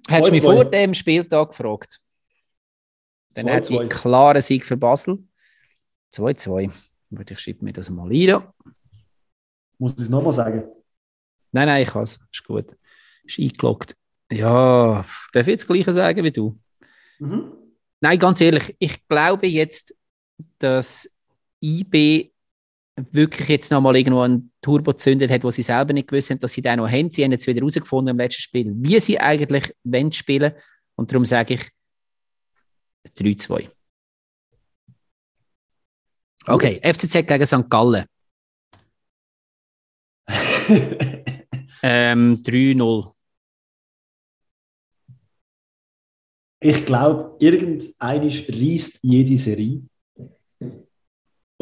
[0.08, 2.00] hättest du mich vor dem Spieltag gefragt.
[3.34, 5.18] Dann hätte ich klaren Sieg für Basel.
[6.12, 6.72] 2-2.
[7.28, 8.42] Ich schreibe mir das mal rein.
[9.78, 10.64] Muss ich es nochmal sagen?
[11.52, 12.18] Nein, nein, ich kann es.
[12.32, 12.74] Ist gut.
[13.24, 13.94] Ist eingeloggt.
[14.32, 16.58] Ja, darf ich jetzt das Gleiche sagen wie du?
[17.18, 17.52] Mhm.
[18.00, 19.94] Nein, ganz ehrlich, ich glaube jetzt,
[20.58, 21.08] dass
[21.60, 22.33] IB
[22.96, 26.52] wirklich jetzt nochmal irgendwo einen Turbo gezündet hat, wo sie selber nicht gewusst haben, dass
[26.52, 27.10] sie den noch haben.
[27.10, 30.52] Sie haben jetzt wieder herausgefunden im letzten Spiel, wie sie eigentlich wollen spielen.
[30.94, 31.68] Und darum sage ich
[33.16, 33.68] 3-2.
[36.46, 37.68] Okay, FCZ gegen St.
[37.70, 38.04] Gallen.
[41.82, 43.14] ähm, 3-0.
[46.60, 49.82] Ich glaube, irgendeinisch reißt jede Serie.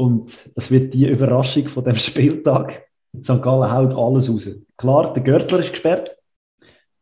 [0.02, 2.88] Und das wird die Überraschung von dem Spieltag.
[3.22, 3.40] St.
[3.40, 4.48] Gallen haut alles raus.
[4.76, 6.16] Klar, der Görtler ist gesperrt.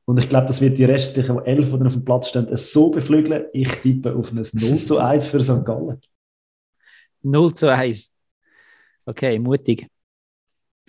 [0.05, 3.47] Und ich glaube, das wird die restlichen elf, die auf dem Platz stehen, so beflügeln.
[3.55, 5.65] Ich tippe auf ein 0 zu 1 für St.
[5.65, 6.03] Gallen.
[7.23, 8.13] 0 zu 1.
[9.07, 9.87] Okay, mutig.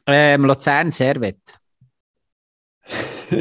[0.05, 1.39] Ähm, Luzern Servet.
[3.29, 3.37] da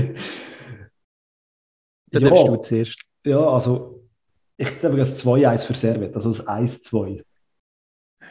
[2.12, 3.00] ja, darfst du zuerst.
[3.24, 4.08] Ja, also
[4.58, 7.24] ich glaube, das 2-1 für Servet, also das 1-2.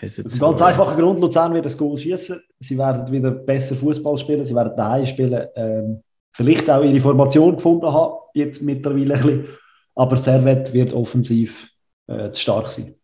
[0.01, 2.41] Aus einem ganz einfachen Grund, Luzern wird das Goal schießen.
[2.59, 5.47] Sie werden wieder besser Fußball spielen, sie werden daheim spielen.
[5.55, 9.47] Ähm, vielleicht auch ihre Formation gefunden haben, jetzt mittlerweile ein bisschen.
[9.95, 11.67] Aber Servet wird offensiv
[12.07, 12.95] äh, zu stark sein.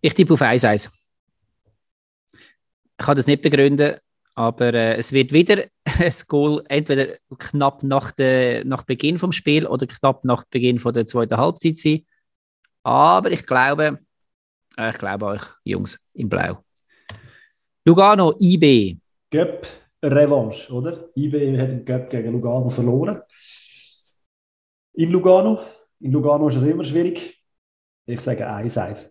[0.00, 0.90] Ich tippe auf 1-1.
[2.32, 3.96] Ich kann das nicht begründen,
[4.36, 9.66] aber äh, es wird wieder ein Goal entweder knapp nach, der, nach Beginn vom Spiel
[9.66, 12.06] oder knapp nach Beginn von der zweiten Halbzeit sein.
[12.84, 13.98] Aber ich glaube,
[14.78, 16.64] ich glaube euch, Jungs, im Blau.
[17.84, 18.98] Lugano, IB.
[19.30, 19.66] Göpp,
[20.02, 21.10] Revanche, oder?
[21.16, 23.22] IB hat den Göpp gegen Lugano verloren.
[24.94, 25.60] In Lugano.
[26.00, 27.40] In Lugano ist es immer schwierig.
[28.06, 29.08] Ich sage 1-1.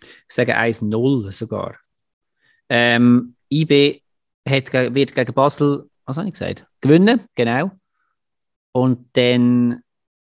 [0.00, 1.76] Ich sage 1-0 sogar.
[2.68, 4.02] Ähm, IB
[4.48, 6.66] hat, wird gegen Basel, was habe ich gesagt?
[6.80, 7.72] Gewinnen, genau.
[8.72, 9.82] Und dann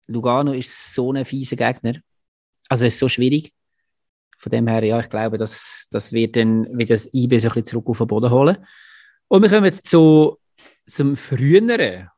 [0.07, 1.99] Lugano ist so ein fieser Gegner.
[2.69, 3.53] Also es ist so schwierig.
[4.37, 7.53] Von dem her, ja, ich glaube, das, das wird dann wieder das IB so ein
[7.55, 8.57] bisschen zurück auf den Boden holen.
[9.27, 10.37] Und wir kommen zu,
[10.85, 12.09] zum früheren.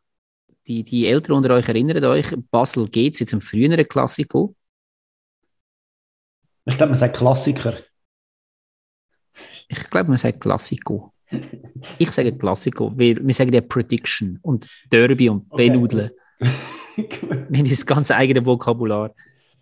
[0.68, 4.56] Die, die Eltern unter euch erinnern euch, Basel geht jetzt zum früheren Klassiko.
[6.66, 7.78] Ich glaube, man sagt Klassiker.
[9.68, 11.14] Ich glaube, man sagt Klassiko.
[11.98, 15.70] Ich sage Klassiko, weil wir sagen ja Prediction und Derby und Okay.
[15.70, 16.12] Benudeln.
[17.50, 19.14] Wir haben das ganz eigene Vokabular.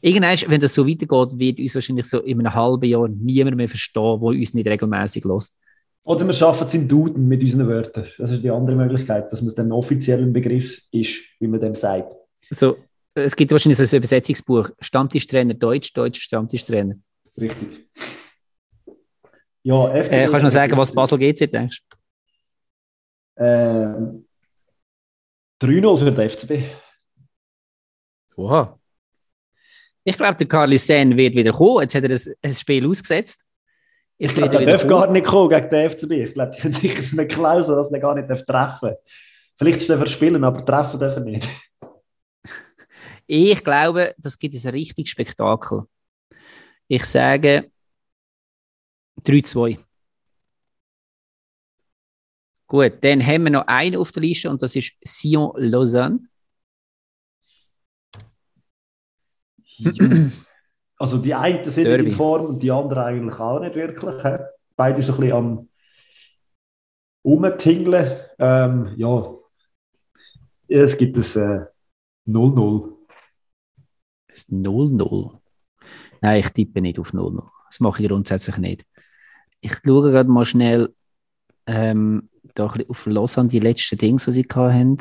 [0.02, 3.68] Irgendwann, wenn das so weitergeht, wird uns wahrscheinlich so in einem halben Jahr niemand mehr
[3.68, 5.58] verstehen, der uns nicht regelmäßig lässt.
[6.04, 8.08] Oder wir schaffen es im Duden mit unseren Wörtern.
[8.18, 11.76] Das ist die andere Möglichkeit, dass man dann offiziell ein Begriff ist, wie man dem
[11.76, 12.14] sagt.
[12.50, 12.78] So,
[13.14, 16.96] es gibt wahrscheinlich so ein Übersetzungsbuch: Stammtischtrainer Deutsch, Deutsch Stammtischtrainer.
[17.38, 17.88] Richtig.
[19.64, 21.82] Ja, Äh, kannst du noch sagen, was Basel GC denkst?
[23.36, 24.26] Ähm,
[25.62, 26.52] 3-0 für den FCB.
[28.38, 28.80] Oha.
[30.10, 31.82] Ich glaube, der Carly Sen wird wieder kommen.
[31.82, 33.46] Jetzt hat er ein, ein Spiel ausgesetzt.
[34.18, 34.90] Ich Jetzt glaube, wird er darf kommen.
[34.90, 36.12] gar nicht kommen gegen den FCB.
[36.12, 38.80] Ich glaube, die haben sicher so eine Klausel, dass er gar nicht treffen darf.
[39.58, 41.50] Vielleicht darf er spielen, aber treffen darf er nicht.
[43.26, 45.82] Ich glaube, das gibt ein richtiges Spektakel.
[46.88, 47.70] Ich sage
[49.26, 49.78] 3-2.
[52.68, 56.27] Gut, dann haben wir noch einen auf der Liste und das ist Sion Lausanne.
[61.00, 62.10] Also die einen sind Derby.
[62.10, 64.24] in Form und die anderen eigentlich auch nicht wirklich.
[64.24, 64.40] hä?
[64.76, 65.70] Beide so ein bisschen am
[67.22, 68.20] Umtingeln.
[68.40, 69.34] Ähm, ja,
[70.68, 71.66] es gibt ein äh,
[72.28, 72.94] 0-0.
[74.28, 75.40] Das ist 0-0.
[76.22, 77.48] Nein, ich tippe nicht auf 0-0.
[77.68, 78.86] Das mache ich grundsätzlich nicht.
[79.62, 80.94] Ich schaue gerade mal schnell
[81.68, 84.98] ähm, da ein bisschen auf Lausanne, die letzten Dings, die sie hatten.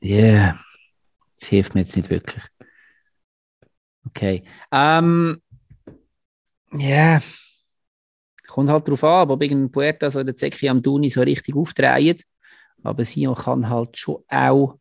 [0.00, 0.65] Ja, yeah.
[1.38, 2.42] Das hilft mir jetzt nicht wirklich.
[4.06, 4.44] Okay.
[4.72, 5.42] Ähm,
[6.72, 7.20] ja,
[8.46, 12.24] kommt halt darauf an, ob irgendein Puerta so der Zeki am Duni so richtig aufdreht.
[12.82, 14.78] Aber Sion kann halt schon auch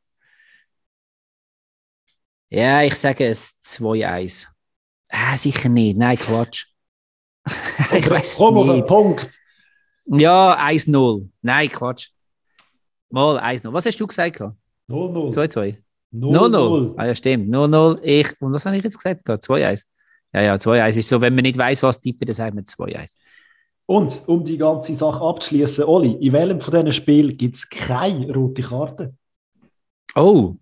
[2.49, 4.47] ja, ich sage es 2-1.
[5.09, 5.97] Ah, sicher nicht.
[5.97, 6.67] Nein, Quatsch.
[7.93, 8.87] ich weiß Komm nicht.
[8.87, 9.29] Punkt.
[10.05, 11.29] Ja, 1-0.
[11.41, 12.09] Nein, Quatsch.
[13.09, 13.73] Mal 1-0.
[13.73, 14.39] Was hast du gesagt?
[14.39, 14.53] 0-0.
[14.87, 15.83] 2-2.
[16.19, 16.33] 0-0.
[16.33, 16.93] 0-0.
[16.97, 17.53] Ah, ja, stimmt.
[17.53, 17.99] 0-0.
[18.03, 18.41] Ich.
[18.41, 19.21] Und was habe ich jetzt gesagt?
[19.27, 19.83] 2-1.
[20.33, 23.17] Ja, ja, 2-1 ist so, wenn man nicht weiß, was tippen, dann sagt man 2-1.
[23.85, 28.33] Und um die ganze Sache abzuschließen, Oli, in welchem von diesen Spielen gibt es keine
[28.33, 29.13] rote Karte?
[30.15, 30.55] Oh.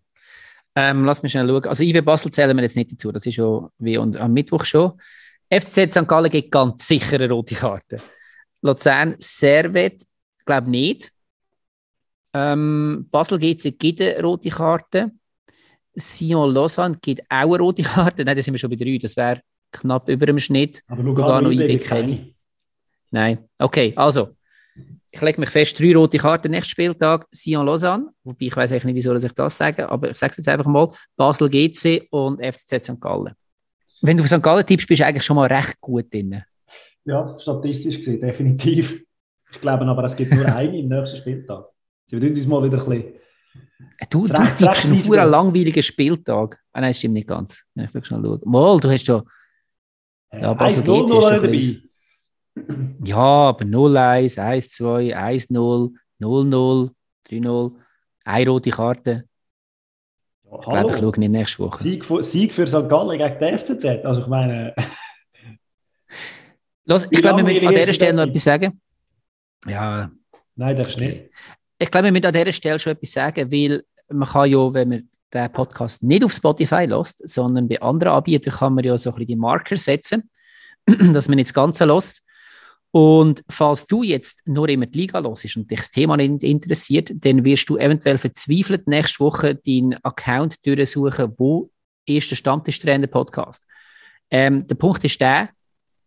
[0.76, 1.66] Ähm, lass mich schnell schauen.
[1.66, 3.12] Also IB Basel zählen wir jetzt nicht dazu.
[3.12, 4.94] Das ist schon wie und am Mittwoch schon.
[5.50, 6.08] FCZ St.
[6.08, 8.02] Gallen gibt ganz sicher eine rote Karte.
[8.62, 10.04] Luzern Servet,
[10.46, 11.12] glaube nicht.
[12.34, 15.12] Ähm, Basel gibt eine rote Karte.
[15.96, 18.24] Sion Lausanne gibt auch eine rote Karte.
[18.24, 18.98] Nein, da sind wir schon bei drei.
[18.98, 19.42] Das wäre
[19.72, 20.82] knapp über dem Schnitt.
[20.88, 22.34] Aber Lugano, IB IB kenne keine.
[23.12, 23.50] Nein.
[23.60, 24.30] Okay, also.
[25.12, 28.86] Ich lege mich fest, drei rote Karten nächsten Spieltag, Sion Lausanne, wobei ich weiß eigentlich
[28.86, 32.44] nicht, wieso ich das sage, aber ich sage es jetzt einfach mal, Basel GC und
[32.44, 33.00] FCZ St.
[33.00, 33.32] Gallen.
[34.02, 34.42] wenn du auf St.
[34.42, 36.42] Gallen tippst, bist du eigentlich schon mal recht gut drin.
[37.06, 39.04] Ja, statistisch gesehen, definitiv.
[39.52, 41.66] Ich glaube aber, es gibt nur einen im nächsten Spieltag.
[42.08, 43.14] Sie würden uns mal wieder ein bisschen.
[44.10, 46.60] Du, du tippst einen recht pure weise- langweiligen Spieltag.
[46.72, 47.64] Ah, nein, stimmt nicht ganz.
[47.76, 48.40] Ich wirklich schnell schaue.
[48.46, 49.24] Mal, du hast schon.
[50.32, 51.82] Ja, Basel GC ist dabei.
[52.56, 56.92] ein Ja, aber 0-1, 1-2, 1-0, 0-0,
[57.30, 57.72] 3-0.
[58.26, 59.26] Eine rote Karte.
[60.44, 61.84] Ich glaube, ich schaue nicht nächste Woche.
[61.84, 62.88] Sieg, für- Sieg für St.
[62.88, 64.06] Gallen gegen die FCZ.
[64.06, 64.74] Also ich meine,
[66.86, 68.82] Los, ich glaube, wir müssen an dieser Stelle noch etwas sagen.
[69.68, 70.12] Ja,
[70.56, 71.30] nein, darfst du nicht.
[71.80, 74.90] Ich glaube, wir müssen an dieser Stelle schon etwas sagen, weil man kann ja, wenn
[74.90, 79.10] man den Podcast nicht auf Spotify lässt, sondern bei anderen Anbietern kann man ja so
[79.10, 80.30] ein bisschen die Marker setzen,
[80.86, 82.24] dass man nicht das Ganze lässt.
[82.92, 87.12] Und falls du jetzt nur immer die Liga hörst und dich das Thema nicht interessiert,
[87.12, 91.72] dann wirst du eventuell verzweifelt nächste Woche deinen Account durchsuchen, wo
[92.06, 93.66] ist der Stammtischtrainer-Podcast.
[94.30, 95.50] Ähm, der Punkt ist der,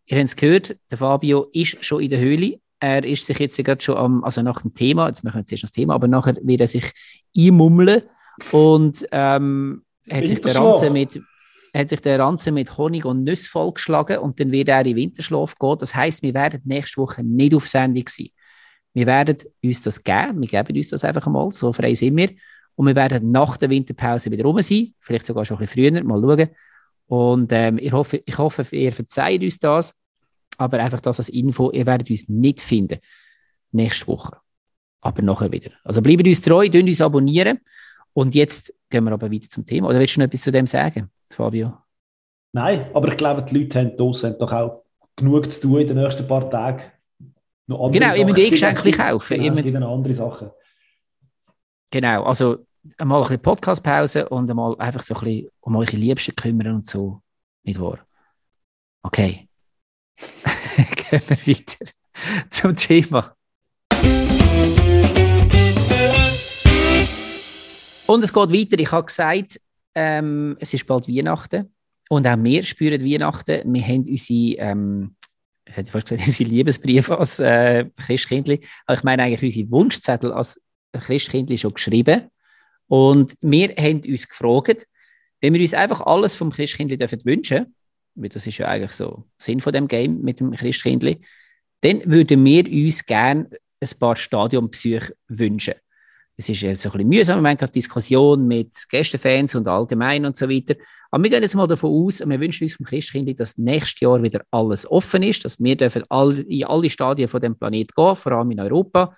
[0.06, 2.60] ihr habt es gehört, der Fabio ist schon in der Höhle.
[2.80, 5.62] Er ist sich jetzt gerade schon am, also nach dem Thema, jetzt machen wir zuerst
[5.62, 6.92] das Thema, aber nachher wird er sich
[7.36, 8.02] einmummeln
[8.52, 10.64] und ähm, hat sich der Winterschlaf.
[10.64, 11.22] Ranze mit
[11.74, 15.54] hat sich der Ranze mit Honig und Nüsse vollgeschlagen und dann wird er in Winterschlaf
[15.58, 15.76] gehen.
[15.78, 18.28] Das heißt, wir werden nächste Woche nicht auf Sendung sein.
[18.94, 22.30] Wir werden uns das geben, wir geben uns das einfach mal, so frei sind wir.
[22.76, 26.04] Und wir werden nach der Winterpause wieder rum sein, vielleicht sogar schon ein bisschen früher,
[26.04, 26.48] mal schauen.
[27.08, 29.94] Und ähm, ich, hoffe, ich hoffe, ihr verzeiht uns das,
[30.58, 32.98] aber einfach das als Info, ihr werdet uns nicht finden
[33.72, 34.36] nächste Woche,
[35.00, 35.70] aber nachher wieder.
[35.84, 37.60] Also bleibt uns treu, tun uns abonnieren
[38.12, 39.88] und jetzt gehen wir aber weiter zum Thema.
[39.88, 41.76] Oder willst du noch etwas zu dem sagen, Fabio?
[42.52, 44.82] Nein, aber ich glaube, die Leute haben draussen haben doch auch
[45.16, 46.82] genug zu tun in den nächsten paar Tagen.
[47.68, 48.36] Genau, ihr müsst Sachen.
[48.38, 49.34] eh Geschenke kaufen.
[49.42, 50.50] Ihr Genau, es müsst- andere Sachen.
[51.90, 52.64] Genau, also
[52.98, 56.86] einmal ein bisschen Podcast-Pause und einmal einfach so ein bisschen um eure Liebsten kümmern und
[56.86, 57.20] so.
[57.64, 57.98] Nicht wahr?
[59.02, 59.48] Okay.
[61.10, 61.86] Gehen wir weiter
[62.50, 63.34] zum Thema.
[68.06, 68.78] Und es geht weiter.
[68.78, 69.60] Ich habe gesagt,
[69.94, 71.74] ähm, es ist bald Weihnachten.
[72.08, 73.72] Und auch wir spüren Weihnachten.
[73.72, 75.16] Wir haben unsere, ähm,
[75.66, 78.60] ich hätte fast gesagt, unsere Liebesbriefe als äh, Christkindli.
[78.86, 80.60] Aber ich meine eigentlich unsere Wunschzettel als
[80.92, 82.30] Christkindli schon geschrieben.
[82.86, 84.86] Und wir haben uns gefragt,
[85.40, 87.18] wenn wir uns einfach alles vom Christkindli dürfen
[88.16, 91.20] weil das ist ja eigentlich so Sinn von dem Game mit dem Christkindli,
[91.82, 93.48] dann würden wir uns gerne
[93.80, 95.74] ein paar Stadionbesuche wünschen.
[96.38, 100.36] Es ist jetzt so ein bisschen mühsam, wir haben Diskussion mit Gästefans und allgemein und
[100.36, 100.74] so weiter.
[101.10, 104.00] Aber wir gehen jetzt mal davon aus, und wir wünschen uns vom Christkindli, dass nächstes
[104.00, 106.02] Jahr wieder alles offen ist, dass wir dürfen
[106.48, 109.14] in alle Stadien von dem Planet gehen, vor allem in Europa.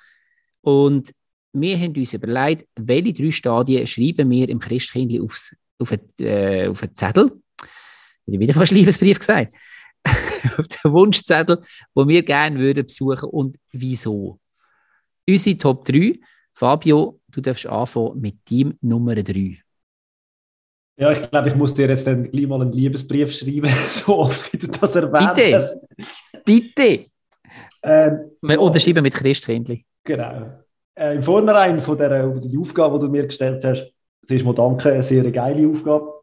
[0.60, 1.12] Und
[1.52, 6.68] wir haben uns überlegt, welche drei Stadien schreiben wir im Christkindli aufs, auf, einen, äh,
[6.68, 7.32] auf einen Zettel.
[8.30, 9.54] Ich wieder fast Liebesbrief gesagt.
[10.58, 11.60] auf den Wunschzettel,
[11.94, 14.38] wo wir gerne würden besuchen und wieso.
[15.28, 16.18] Unsere Top 3.
[16.52, 19.60] Fabio, du darfst anfangen mit Team Nummer 3.
[20.96, 24.52] Ja, ich glaube, ich muss dir jetzt dann gleich mal einen Liebesbrief schreiben, so oft
[24.52, 25.80] wie du das erwähnt Bitte.
[26.44, 27.06] Bitte!
[27.82, 29.84] Ähm, Wir unterschreiben mit Christkindli.
[30.02, 30.64] Genau.
[30.96, 33.92] Äh, Im Vornherein von der, die Aufgabe, die du mir gestellt hast,
[34.26, 36.17] zuerst mal danke, eine sehr geile Aufgabe,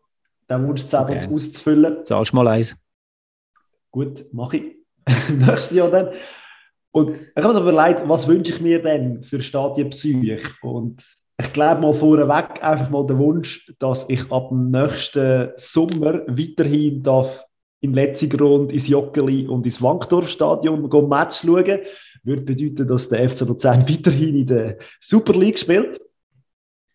[0.49, 1.33] den Wunschzettel Okay.
[1.33, 2.03] auszufüllen.
[2.03, 2.75] Zahlst mal eins.
[3.91, 4.75] Gut, mache ich.
[5.29, 6.09] Nächstes Jahr dann.
[6.91, 10.39] Und ich habe mir so überlegt, was wünsche ich mir denn für Stadienbesuche?
[10.61, 11.03] Und
[11.37, 17.03] ich glaube mal vorweg einfach mal den Wunsch, dass ich ab dem nächsten Sommer weiterhin
[17.03, 17.43] darf
[17.81, 21.79] in Letzigrund, ins Joggeli und ins Wankdorfstadion gehen Match schauen.
[22.23, 25.99] Würde bedeuten, dass der FC Luzern weiterhin in der Super League spielt.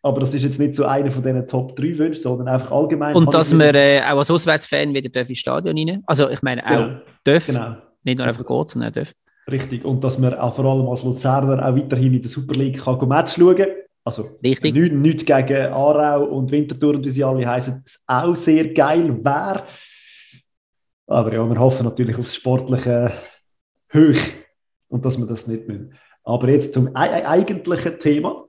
[0.02, 3.14] Aber das ist jetzt nicht so einer von diesen Top 3 Wünschen, sondern einfach allgemein.
[3.14, 6.02] Und dass wir äh, auch als Auswärtsfan wieder dürfen ins Stadion rein.
[6.06, 7.76] Also ich meine auch Genau, dürfen, genau.
[8.04, 9.14] nicht nur einfach geht, sondern dürfen.
[9.50, 9.84] Richtig.
[9.84, 13.08] Und dass man auch vor allem als Luzerner auch weiterhin in der Super League kann
[13.08, 13.66] Match schauen kann.
[14.02, 14.74] Also Richtig.
[14.74, 19.22] nichts nicht gegen Aarau und Winterthur, und wie sie alle heißen, das auch sehr geil
[19.22, 19.64] wäre.
[21.06, 23.12] Aber ja, wir hoffen natürlich aufs sportliche
[23.88, 24.32] Höch
[24.88, 25.92] und dass wir das nicht müssen.
[26.24, 28.44] Aber jetzt zum ei- ei- eigentlichen Thema.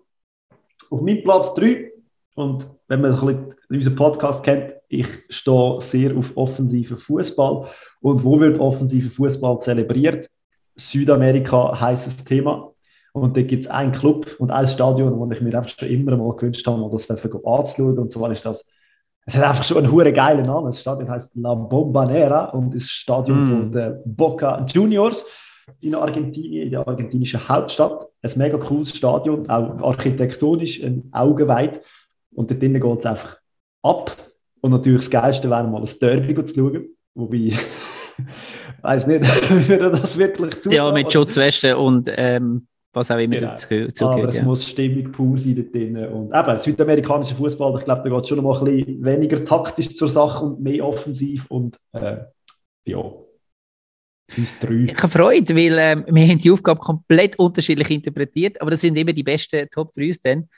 [0.91, 1.89] Auf meinem Platz 3,
[2.35, 7.69] und wenn man ein bisschen unseren Podcast kennt, ich stehe sehr auf offensiven Fußball.
[8.01, 10.29] Und wo wird offensiver Fußball zelebriert?
[10.75, 12.71] Südamerika heißes Thema.
[13.13, 16.17] Und da gibt es einen Club und ein Stadion, wo ich mir einfach schon immer
[16.17, 17.97] mal gewünscht habe, das anzuschauen.
[17.97, 18.65] Und zwar ist das,
[19.25, 20.67] es hat einfach schon einen hure geilen Namen.
[20.67, 23.49] Das Stadion heißt La Bombonera und ist das Stadion Mm.
[23.49, 25.25] von der Boca Juniors
[25.79, 28.07] in Argentinien, in der argentinischen Hauptstadt.
[28.21, 31.81] Ein mega cooles Stadion, auch architektonisch, ein Augenweit.
[32.33, 33.37] Und dort drinnen geht es einfach
[33.81, 34.15] ab.
[34.61, 36.85] Und natürlich das Geilste wäre mal ein Derby zu schauen.
[37.15, 37.57] Wobei, ich
[38.81, 40.71] weiß nicht, wie wir das wirklich tun.
[40.71, 43.49] Ja, mit Schutzwesten und ähm, was auch immer genau.
[43.49, 44.01] dazu gehört.
[44.01, 44.43] Aber es ja.
[44.43, 45.97] muss Stimmung pur sein dort drin.
[45.97, 49.95] Und eben, südamerikanischer Fußball, ich glaube, da geht schon noch mal ein bisschen weniger taktisch
[49.95, 51.45] zur Sache und mehr offensiv.
[51.49, 52.17] Und äh,
[52.85, 53.03] ja,
[54.37, 58.97] ich habe Freude, weil ähm, wir haben die Aufgabe komplett unterschiedlich interpretiert, aber das sind
[58.97, 60.49] immer die besten Top 3s dann.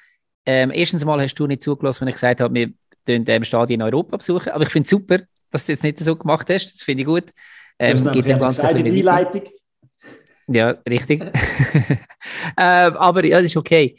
[0.46, 2.72] Ähm, erstens mal hast du nicht zugelassen, wenn ich gesagt habe, wir
[3.08, 5.20] den ähm, Stadion in Europa besuchen, aber ich finde es super,
[5.50, 7.26] dass du es jetzt nicht so gemacht hast, das finde ich gut.
[7.80, 9.44] Ähm, gibt dem Ganzen eine Einleitung.
[10.48, 11.22] Ja, richtig.
[12.58, 13.98] ähm, aber ja, das ist okay.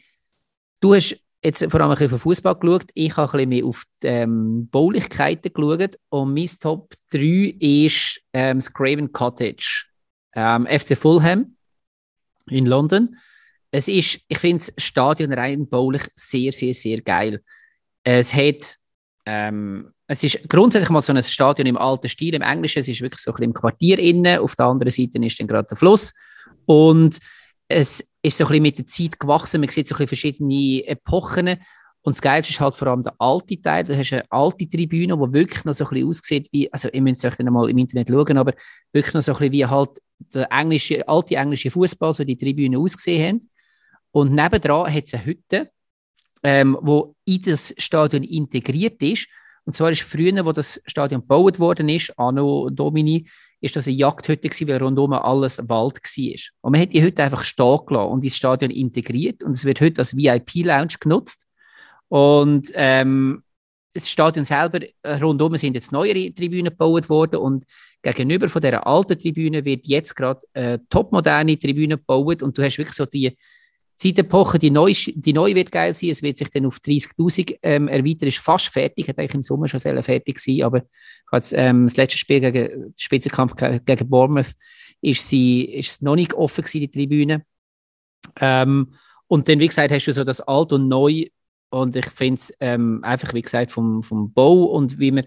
[0.81, 2.87] Du hast jetzt vor allem ein bisschen auf Fußball geschaut.
[2.95, 5.99] Ich habe ein bisschen mehr auf die ähm, Baulichkeiten geschaut.
[6.09, 9.87] Und mein Top 3 ist ähm, das Craven Cottage.
[10.35, 11.57] Ähm, FC Fulham
[12.49, 13.17] in London.
[13.71, 17.43] Es ist, ich finde das Stadion rein baulich sehr, sehr, sehr geil.
[18.03, 18.77] Es hat,
[19.27, 22.81] ähm, es ist grundsätzlich mal so ein Stadion im alten Stil, im Englischen.
[22.81, 24.39] Es ist wirklich so ein bisschen im Quartier innen.
[24.39, 26.13] Auf der anderen Seite ist dann gerade der Fluss.
[26.67, 27.19] Und
[27.69, 29.61] es ist so ein bisschen mit der Zeit gewachsen.
[29.61, 31.59] Man sieht so ein bisschen verschiedene Epochen.
[32.03, 33.85] Und das Geilste ist halt vor allem der alte Teil.
[33.85, 36.89] Da hast du eine alte Tribüne, die wirklich noch so ein bisschen aussieht wie, also
[36.89, 38.55] ihr müsst euch dann mal im Internet schauen, aber
[38.93, 39.91] wirklich noch so ein bisschen wie halt
[40.35, 43.51] der englische, alte englische Fußball, so die Tribüne ausgesehen haben.
[44.11, 45.71] Und nebendran hat es eine Hütte,
[46.43, 49.29] ähm, wo in das Stadion integriert ist.
[49.67, 53.27] Und zwar ist früher, wo das Stadion gebaut worden ist, Anno Domini,
[53.65, 56.41] ist das eine Jagdhütte gewesen, weil rundum alles Wald war.
[56.61, 59.81] Und man hat die Hütte einfach stehen gelassen und ins Stadion integriert und es wird
[59.81, 61.49] heute als VIP-Lounge genutzt.
[62.09, 63.43] Und ähm,
[63.95, 67.65] das Stadion selber, äh, rundum sind jetzt neuere Tribünen gebaut worden und
[68.03, 72.77] gegenüber von der alten Tribüne wird jetzt gerade äh, topmoderne Tribüne gebaut und du hast
[72.77, 73.35] wirklich so die
[73.97, 77.89] Zeitepoche, die neu, die neu wird geil sein, es wird sich dann auf 30'000 ähm,
[77.89, 80.83] erweitern, ist fast fertig, hat eigentlich im Sommer schon sehr fertig sein, aber
[81.33, 84.53] jetzt, ähm, das letzte Spiel gegen Spitzenkampf gegen Bournemouth
[85.01, 87.45] ist, sie, ist es noch nicht offen gewesen, die Tribüne.
[88.41, 88.95] Ähm,
[89.27, 91.27] und dann, wie gesagt, hast du so das Alt und Neu.
[91.71, 95.25] Und ich finde es ähm, einfach, wie gesagt, vom, vom Bau und wie man,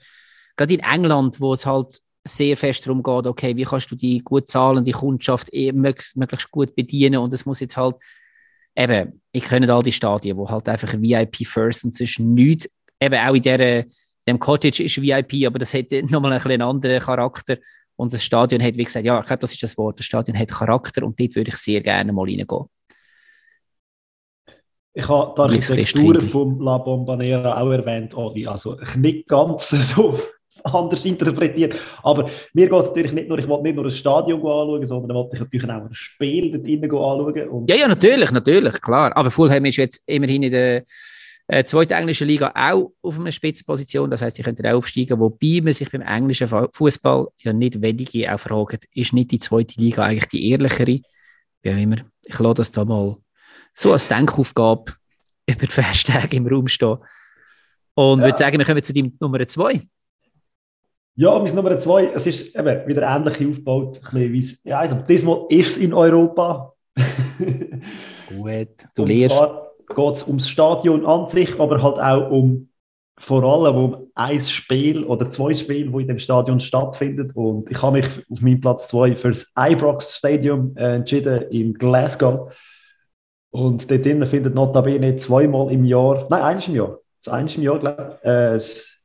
[0.55, 4.19] gerade in England, wo es halt sehr fest darum geht, okay, wie kannst du die
[4.19, 7.19] gut zahlen, die Kundschaft eh möglichst gut bedienen?
[7.19, 7.95] Und es muss jetzt halt
[8.77, 12.69] eben, ich kenne all die Stadien, wo halt einfach VIP First und es ist nichts,
[13.01, 13.85] eben auch in der,
[14.27, 17.57] dem Cottage ist VIP, aber das hat nochmal ein einen anderen Charakter
[17.95, 20.37] und das Stadion hat, wie gesagt, ja, ich glaube, das ist das Wort, das Stadion
[20.37, 22.65] hat Charakter und dort würde ich sehr gerne mal reingehen.
[24.93, 28.47] Ich habe die Architektur vom La Bombonera auch erwähnt, Oli.
[28.47, 30.19] Also nicht ganz so
[30.63, 31.75] anders interpretiert.
[32.03, 35.15] Aber mir geht es natürlich nicht nur, ich wollte nicht nur ein Stadion anschauen, sondern
[35.15, 37.49] wollte ich natürlich auch ein Spiel dort drinnen anschauen.
[37.49, 39.15] Und ja, ja, natürlich, natürlich, klar.
[39.15, 40.83] Aber Fulham ist jetzt immerhin in der
[41.47, 44.11] äh, zweiten englischen Liga auch auf einer Spitzenposition.
[44.11, 48.33] Das heißt, sie könnten auch aufsteigen, wobei man sich beim englischen Fußball ja nicht wenige
[48.33, 50.99] auch fragen, ist nicht die zweite Liga eigentlich die ehrlichere?
[51.61, 51.97] Wie auch immer.
[52.25, 53.17] Ich lasse das da mal
[53.73, 54.93] so als Denkaufgabe
[55.49, 56.97] über die Festtage im Raum stehen.
[57.95, 58.25] Und ja.
[58.25, 59.87] würde sagen, wir kommen zu deinem Nummer zwei.
[61.19, 63.99] Ja, mein Nummer zwei, es ist eben wieder ähnlich aufgebaut.
[64.11, 66.73] Ein bisschen ja, also diesmal ist es in Europa.
[68.29, 69.41] Gut, du lernst.
[69.95, 72.69] geht es ums Stadion an sich, aber halt auch um
[73.19, 77.31] vor allem um ein Spiel oder zwei Spiele, die in dem Stadion stattfinden.
[77.31, 81.73] Und ich habe mich auf meinem Platz zwei für das Ibrox Stadium äh, entschieden in
[81.73, 82.53] Glasgow.
[83.49, 87.79] Und dort drinnen findet notabene zweimal im Jahr, nein, eines im Jahr, eines im Jahr,
[87.79, 88.96] glaube ich, äh, das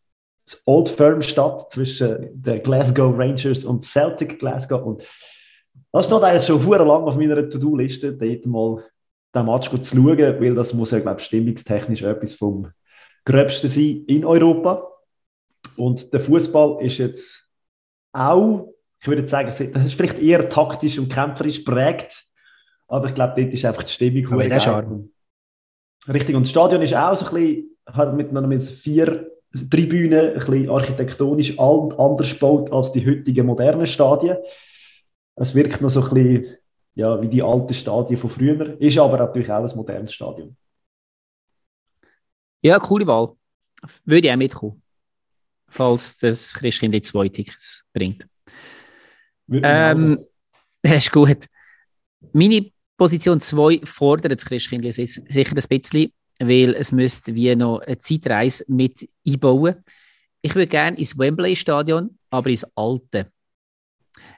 [0.67, 4.83] Old Firm statt zwischen den Glasgow Rangers und Celtic Glasgow.
[4.85, 5.03] Und
[5.93, 8.85] das steht eigentlich schon sehr lang auf meiner To-Do-Liste, dort mal
[9.35, 12.71] den Match zu schauen, weil das muss ja, glaube ich, stimmungstechnisch etwas vom
[13.25, 14.89] Gröbsten sein in Europa.
[15.77, 17.49] Und der Fußball ist jetzt
[18.13, 18.69] auch,
[19.01, 22.27] ich würde sagen, das ist vielleicht eher taktisch und kämpferisch prägt,
[22.89, 24.33] aber ich glaube, dort ist einfach die Stimmung.
[24.33, 25.09] Aber der Charme.
[26.09, 29.31] Richtig, und das Stadion ist auch so ein bisschen, hat mit, mit vier
[29.71, 34.39] Tribüne ein bisschen architektonisch anders gebaut als die heutigen modernen Stadien.
[35.37, 36.57] Es wirkt noch so ein bisschen
[36.95, 40.57] ja, wie die alten Stadien von früher, ist aber natürlich auch ein modernes Stadion.
[42.61, 43.33] Ja, coole Wahl.
[44.05, 44.83] Würde ich auch mitkommen,
[45.69, 48.27] falls das Christkind die zwei Tickets bringt.
[49.51, 50.25] Ähm,
[50.83, 51.47] das ist gut.
[52.33, 56.13] Meine Position 2 fordert das Christkind sicher ein bisschen
[56.49, 59.77] weil es müsste wie noch eine Zeitreise mit einbauen.
[60.41, 63.31] Ich würde gerne ins Wembley-Stadion, aber ins alte.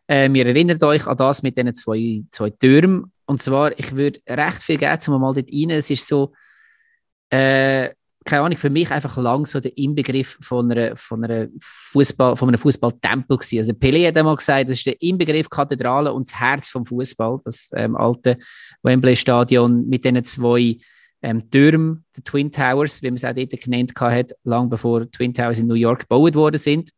[0.06, 3.10] Äh, wir erinnern euch an das mit diesen zwei, zwei Türmen.
[3.26, 5.70] Und zwar, ich würde recht viel geben, um mal dort rein.
[5.70, 6.34] Es ist so,
[7.30, 7.90] äh,
[8.26, 13.58] keine Ahnung, für mich einfach lang so der Inbegriff von, einer, von, einem Fußballtempel gewesen.
[13.58, 17.40] Also Pelé hat einmal gesagt, das ist der Inbegriff Kathedrale und das Herz vom Fußball,
[17.44, 18.36] das ähm, alte
[18.82, 20.78] Wembley-Stadion mit diesen zwei
[21.24, 25.32] ähm, Türmen, die Twin Towers, wie man es auch dort genannt hat, lang bevor Twin
[25.32, 26.90] Towers in New York gebaut worden sind.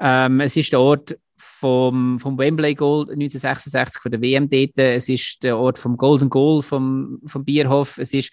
[0.00, 4.76] Ähm, es ist der Ort vom, vom Wembley Goal 1966 von der WM dort.
[4.76, 7.98] Es ist der Ort vom Golden Goal vom, vom Bierhof.
[7.98, 8.32] Es ist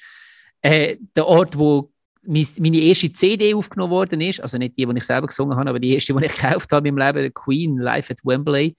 [0.61, 1.91] äh, der Ort, wo
[2.23, 5.79] meine erste CD aufgenommen worden ist, also nicht die, die ich selber gesungen habe, aber
[5.79, 8.75] die erste, die ich gekauft habe im Leben, Queen Live at Wembley.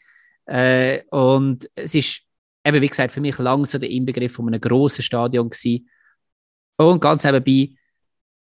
[0.47, 2.23] Äh, und es ist
[2.65, 5.87] eben, wie gesagt, für mich lang so der Inbegriff von einem grossen Stadion gewesen.
[6.87, 7.75] Und ganz nebenbei,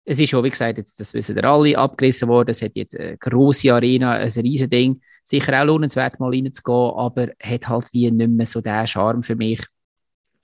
[0.05, 2.51] es ist schon, wie gesagt, jetzt, das wissen wir alle, abgerissen worden.
[2.51, 5.01] Es hat jetzt eine grosse Arena, ein riesen Ding.
[5.23, 9.37] Sicher auch lohnenswert, mal reinzugehen, aber hat halt wie nicht mehr so den Charme für
[9.37, 9.61] mich.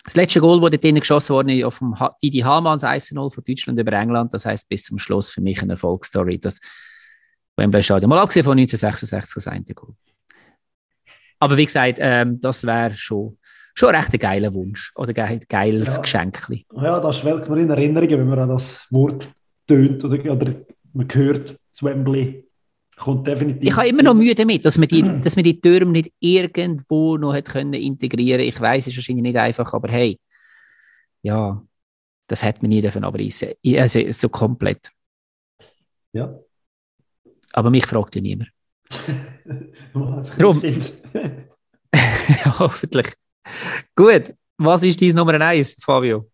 [0.05, 3.92] Das letzte Goal, das dort geschossen wurde, auf dem Didi Hamanns 1-0 von Deutschland über
[3.92, 4.32] England.
[4.34, 6.38] Das heißt bis zum Schluss für mich eine Erfolgsstory.
[6.38, 6.61] Das
[7.57, 8.11] Wembley Stadion.
[8.11, 9.94] Mal abgesehen von 1966 das eine Goal.
[11.38, 13.38] Aber wie gesagt, ähm, das wäre schon,
[13.77, 16.03] schon recht ein geiler Wunsch oder ein geiles ja.
[16.03, 16.49] Geschenk.
[16.72, 19.29] Ja, das schwelgt mir in Erinnerung, wenn man an das Wort
[19.66, 20.55] tönt oder, oder
[20.93, 22.45] man hört, Wembley
[22.97, 23.62] kommt definitiv.
[23.62, 27.18] Ich habe immer noch Mühe damit, dass man die, dass man die Türme nicht irgendwo
[27.18, 30.18] noch hat können integrieren Ich weiß, es ist wahrscheinlich nicht einfach, aber hey,
[31.22, 31.62] ja,
[32.29, 33.51] das hätte man nie dürfen abreißen.
[33.74, 34.91] Also, so komplett.
[36.12, 36.39] Ja.
[37.53, 38.51] Aber mich fragt ja niemand.
[40.39, 40.62] Darum.
[42.59, 43.12] Hoffentlich.
[43.94, 46.28] Gut, was ist dein Nummer eins, Fabio?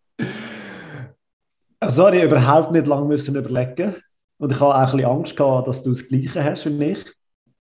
[1.80, 3.96] Also, ich überhaupt nicht lange müssen überlegen
[4.38, 7.04] und ich habe auch ein bisschen Angst gehabt, dass du das Gleiche hast wie ich.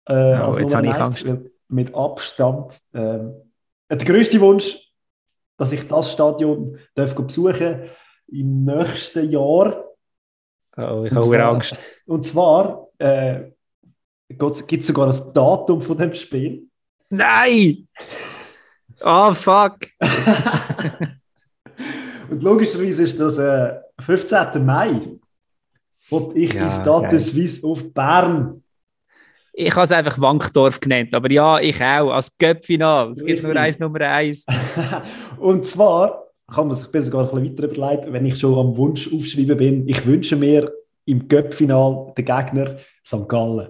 [0.06, 1.28] Äh, oh, jetzt habe ich Angst.
[1.68, 2.80] Mit Abstand.
[2.94, 3.20] Äh,
[3.90, 4.78] der größte Wunsch,
[5.58, 7.90] dass ich das Stadion darf besuchen
[8.28, 9.84] im nächsten Jahr.
[10.78, 11.80] Oh, ich habe Angst.
[12.06, 13.52] Und zwar äh,
[14.30, 16.68] gibt es sogar ein Datum von dem Spiel.
[17.10, 17.88] Nein!
[19.02, 19.78] Oh, fuck!
[22.30, 24.66] und logischerweise ist das äh, 15.
[24.66, 25.02] Mai.
[26.10, 28.64] Und ich ja, ins Stade Suisse auf Bern.
[29.54, 33.12] Ich habe es einfach Wankdorf genannt, aber ja, ich auch, als Göppfinal.
[33.12, 34.46] Es gibt nur eins Nummer eins.
[35.40, 39.12] und zwar kann man sich sogar ein bisschen weiter überlegen, wenn ich schon am Wunsch
[39.12, 40.72] aufschreiben bin, ich wünsche mir
[41.06, 43.28] im Göppfinal den Gegner St.
[43.28, 43.70] Gallen.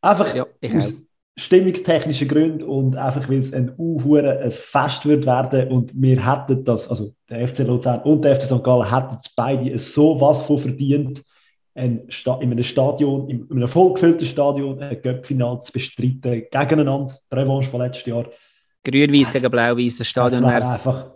[0.00, 0.94] Einfach ja, aus,
[1.38, 6.64] stimmungstechnische Gründe und einfach, weil es ein Uhure ein Fest wird werden und wir hätten
[6.64, 8.64] das, also der FC Luzern und der FC St.
[8.64, 11.22] Gallen hätten es beide so was von verdient,
[11.74, 17.70] ein in einem Stadion, in einem vollgefüllten Stadion ein Göppfinal zu bestreiten gegeneinander, die Revanche
[17.70, 18.26] von letztes Jahr.
[18.84, 20.60] Grün-Weiß gegen Blau-Weiß, das Stadion wäre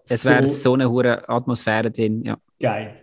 [0.09, 2.23] es wäre so, so eine hohe Atmosphäre drin.
[2.23, 2.37] Ja.
[2.61, 3.02] Geil.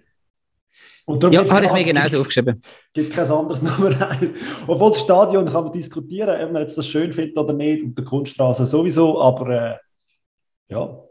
[1.31, 2.61] Ja, habe ich mir genauso aufgeschrieben.
[2.93, 4.29] Es gibt kein anderes Nummer eins.
[4.67, 7.97] Obwohl das Stadion kann man diskutieren, ob man jetzt das schön findet oder nicht, und
[7.97, 9.77] der Kunststraße sowieso, aber äh,
[10.69, 11.03] ja.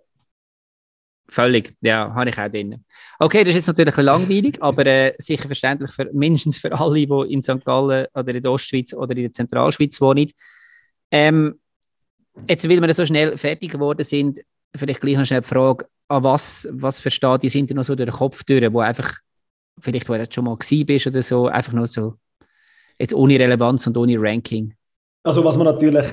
[1.30, 2.84] Völlig, ja, habe ich auch drin.
[3.18, 7.32] Okay, das ist jetzt natürlich langweilig, aber äh, sicher verständlich für mindestens für alle, die
[7.32, 7.64] in St.
[7.64, 10.30] Gallen oder in der Ostschweiz oder in der Zentralschweiz wohnen.
[11.10, 11.60] Ähm,
[12.48, 14.38] jetzt, weil wir so schnell fertig geworden sind,
[14.74, 17.94] vielleicht gleich noch schnell die Frage, an was, was für Stadien sind denn noch so
[17.94, 19.18] durch den Kopf durch, wo einfach
[19.80, 22.14] vielleicht, wo du schon mal bist oder so, einfach nur so,
[22.98, 24.74] jetzt ohne Relevanz und ohne Ranking?
[25.22, 26.06] Also was man natürlich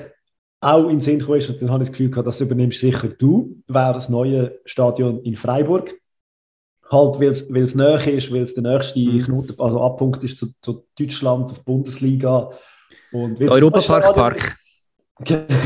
[0.60, 2.80] auch in den Sinn kam, ist, und dann habe ich das Gefühl gehabt, das übernimmst
[2.80, 5.94] sicher du, wäre das neue Stadion in Freiburg.
[6.90, 9.24] Halt, weil es näher ist, weil es der nächste mhm.
[9.24, 12.50] Knoten, also Abpunkt ist zu, zu Deutschland, zur Bundesliga.
[13.10, 14.56] Und der Europapark Park.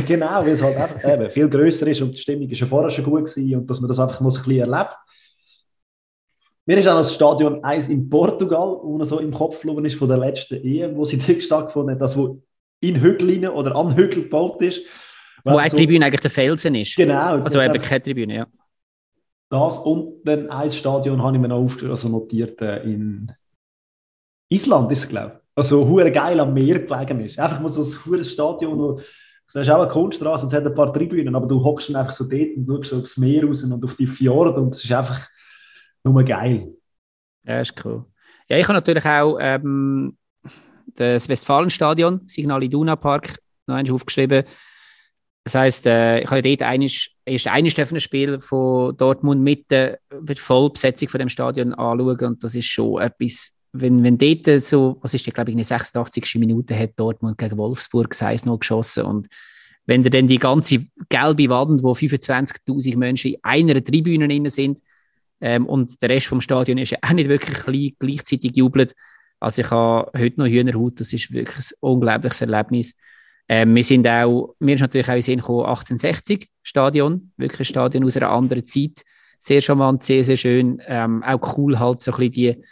[0.07, 2.89] Genau, weil es halt einfach eben viel grösser ist und die Stimmung ist ja vorher
[2.89, 4.95] schon gut gewesen und dass man das einfach muss ein bisschen erlebt.
[6.71, 10.07] Mir ist auch das Stadion 1 in Portugal, wo so im Kopf geflogen ist von
[10.07, 12.41] der letzten Ehe, wo sie dort stattgefunden hat, das wo
[12.79, 14.81] in Hügeln oder am Hügel gebaut ist.
[15.45, 16.95] Wo eine so, Tribüne eigentlich der Felsen ist.
[16.95, 17.41] Genau.
[17.41, 18.47] Also eben keine Tribüne, ja.
[19.49, 23.33] Das und dann ein Stadion habe ich mir noch also notiert äh, in
[24.49, 25.51] Island, ist es, glaube ich.
[25.57, 27.37] Also hure geil am Meer gelegen ist.
[27.37, 29.01] Einfach mal so ein hohes Stadion, wo
[29.49, 32.29] es ist auch eine Kunststraße es hat ein paar Tribünen, aber du hockst einfach so
[32.29, 35.29] dort und schaust aufs Meer raus und auf die Fjorde und es ist einfach
[36.05, 36.75] nur geil.
[37.45, 38.05] Ja, ist cool.
[38.49, 40.17] Ja, ich habe natürlich auch ähm,
[40.97, 44.45] das Westfalenstadion, Signal Iduna Park, noch einmal aufgeschrieben.
[45.45, 47.71] Das heisst, äh, ich habe dort einiges, erst ein
[48.01, 49.99] Spiel von Dortmund mit der,
[50.37, 55.15] Vollbesetzung von dem Stadion anschauen und das ist schon etwas, wenn, wenn dort so, was
[55.15, 56.35] ist die, glaube ich, in der 86.
[56.37, 59.29] Minute hat Dortmund gegen Wolfsburg 6 noch geschossen und
[59.87, 64.81] wenn dann die ganze gelbe Wand, wo 25.000 Menschen in einer Tribüne drin sind,
[65.41, 68.95] Ähm, und der Rest vom Stadion ist ja auch nicht wirklich gleichzeitig jubelt.
[69.41, 72.95] Also ich habe heute noch Hühnerhaut, das ist wirklich ein unglaubliches Erlebnis.
[73.49, 77.65] Ähm, wir sind auch, mir ist natürlich auch in Sinn gekommen, 1860 Stadion, wirklich ein
[77.65, 79.03] Stadion aus einer anderen Zeit.
[79.39, 80.81] Sehr charmant, sehr, sehr schön.
[80.87, 82.65] Ähm, auch cool halt so ein bisschen die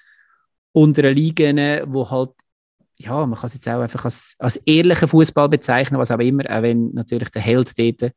[0.73, 2.31] unteren Ligen, wo halt,
[2.97, 6.45] ja, man kann es jetzt auch einfach als, als ehrlichen Fußball bezeichnen, was auch immer,
[6.49, 8.13] auch wenn natürlich der Held dort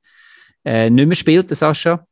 [0.66, 2.06] äh, nicht mehr spielt, der Sascha.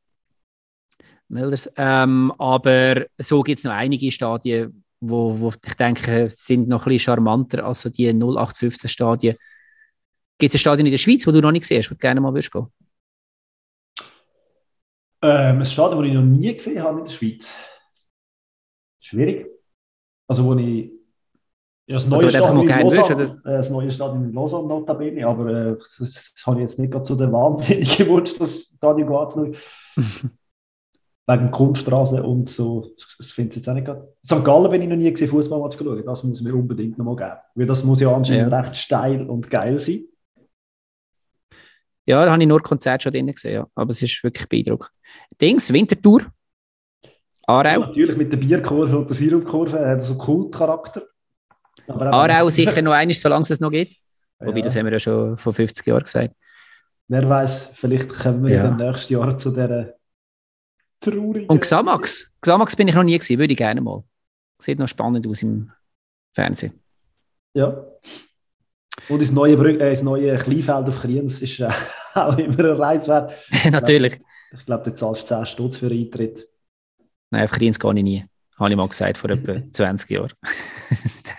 [1.30, 1.72] Milders.
[1.78, 6.94] Ähm, aber so gibt es noch einige Stadien, wo, wo ich denke, sind noch ein
[6.94, 9.36] bisschen charmanter als so die 0815 Stadien.
[10.38, 12.22] Gibt es ein Stadion in der Schweiz, wo du noch nicht siehst, wo du gerne
[12.22, 12.68] mal würdest gehen?
[15.22, 17.56] Ähm, ein Stadion, das ich noch nie gesehen habe in der Schweiz.
[19.02, 19.48] Schwierig.
[20.28, 20.92] Also, wo ich.
[21.88, 25.78] Ja, das neue Stadion, in Lausanne, äh, das neue Stadion in Lausanne notabene, aber äh,
[25.98, 29.58] das, das habe ich jetzt nicht gerade zu den Wahnsinnigen gewünscht, das Stadion anzuschauen.
[31.30, 32.96] Wegen Kunststraße und so.
[33.18, 34.14] Das finde ich jetzt auch nicht gerade.
[34.26, 34.44] St.
[34.44, 36.06] Gallen bin ich noch nie gesehen, Fußballmatch geschaut.
[36.06, 37.38] Das muss mir unbedingt noch mal geben.
[37.56, 38.60] Weil das muss ja anscheinend ja.
[38.60, 40.06] recht steil und geil sein.
[42.06, 43.68] Ja, da habe ich nur Konzert schon drin gesehen, ja.
[43.76, 44.92] aber es ist wirklich beeindruckend.
[45.40, 46.26] Dings, Wintertour.
[47.46, 47.70] Aarau.
[47.70, 51.04] Ja, natürlich mit der Bierkurve und der Sirupkurve hat so Kultcharakter.
[51.88, 53.96] Aarau sicher noch eines, solange es noch geht.
[54.40, 54.48] Ja.
[54.48, 56.34] Wobei, das haben wir ja schon vor 50 Jahren gesagt.
[57.08, 58.64] Wer weiß, vielleicht kommen wir ja.
[58.64, 59.99] dann nächstes Jahr zu dieser
[61.00, 61.48] traurigen.
[61.48, 62.32] Und Xamax?
[62.42, 64.04] Xamax bin ich noch nie gesehen, würde ich gerne mal.
[64.60, 65.72] Sieht noch spannend aus im
[66.34, 66.74] Fernsehen.
[67.54, 67.86] Ja.
[69.08, 71.70] Und das neue, Brü äh, das neue Kleinfeld auf Kriens ist äh,
[72.14, 73.34] auch immer ein Reis wert.
[73.72, 74.20] Natürlich.
[74.52, 76.48] Ich glaube, du zahlst 10 Stutz für Eintritt.
[77.32, 78.26] Nein, auf Kriens gehe ich nie.
[78.58, 80.34] Habe ich mal gesagt, vor etwa 20 Jahren.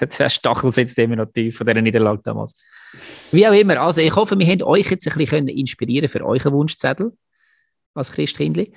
[0.00, 2.54] der Stachel sitzt immer noch tief von dieser Niederlage damals.
[3.30, 6.52] Wie auch immer, also ich hoffe, wir haben euch jetzt ein bisschen inspirieren für euren
[6.52, 7.12] Wunschzettel
[7.94, 8.72] als Christkindli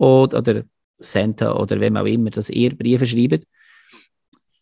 [0.00, 0.62] oder, oder
[0.98, 3.46] Santa oder wem auch immer, dass ihr Briefe schreibt.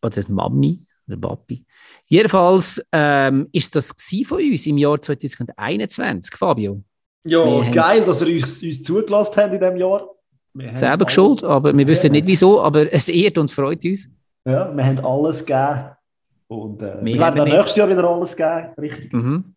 [0.03, 1.65] Oder Mami oder Papi.
[2.07, 3.95] Jedenfalls ähm, ist das
[4.27, 6.83] von uns im Jahr 2021, Fabio.
[7.25, 10.09] Ja, wir geil, dass ihr uns, uns zugelassen habt in diesem Jahr.
[10.75, 14.11] Selber geschuld, aber wir wissen nicht wieso, aber es ehrt und freut uns.
[14.45, 15.91] Ja, wir haben alles gegeben.
[16.49, 19.13] Und äh, wir, wir werden nächstes Jahr wieder alles geben, richtig.
[19.13, 19.55] Mhm.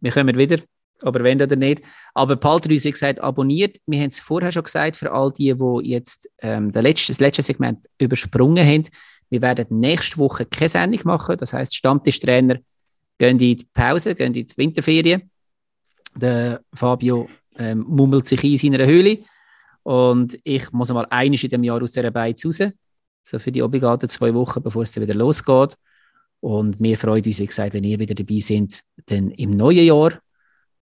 [0.00, 0.58] Wir kommen wieder,
[1.02, 1.82] aber wenn oder nicht.
[2.14, 3.78] Aber behaltet uns, wie gesagt, abonniert.
[3.86, 7.20] Wir haben es vorher schon gesagt, für all die, die jetzt ähm, das, letzte, das
[7.20, 8.84] letzte Segment übersprungen haben.
[9.30, 11.36] Wir werden nächste Woche keine Sendung machen.
[11.38, 12.58] Das heißt, Stammtischtrainer
[13.18, 15.30] gehen in die Pause, gehen in die Winterferien.
[16.14, 19.18] Der Fabio ähm, mummelt sich in seiner Höhle.
[19.82, 22.62] Und ich muss mal einiges in dem Jahr aus dieser Beiz raus.
[23.22, 25.74] So für die obligaten zwei Wochen, bevor es wieder losgeht.
[26.40, 30.20] Und wir freuen uns, wie gesagt, wenn ihr wieder dabei seid, dann im neuen Jahr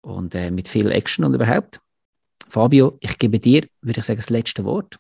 [0.02, 1.80] und äh, mit viel Action und überhaupt.
[2.50, 4.98] Fabio, ich gebe dir, würde ich sagen, das letzte Wort.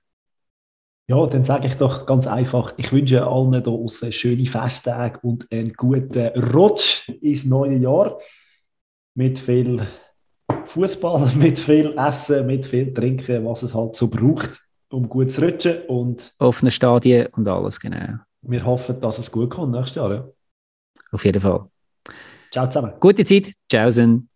[1.07, 5.51] Ja, dann sage ich doch ganz einfach, ich wünsche allen da draußen schöne Festtage und
[5.51, 8.19] einen guten Rutsch ins neue Jahr.
[9.15, 9.87] Mit viel
[10.67, 15.41] Fußball, mit viel Essen, mit viel Trinken, was es halt so braucht, um gut zu
[15.41, 15.81] rutschen.
[15.87, 18.19] Und Offene Stadien und alles, genau.
[18.43, 20.13] Wir hoffen, dass es gut kommt nächstes Jahr.
[20.13, 20.27] Ja.
[21.11, 21.65] Auf jeden Fall.
[22.51, 22.93] Ciao zusammen.
[22.99, 23.51] Gute Zeit.
[23.67, 24.29] Tschaußen.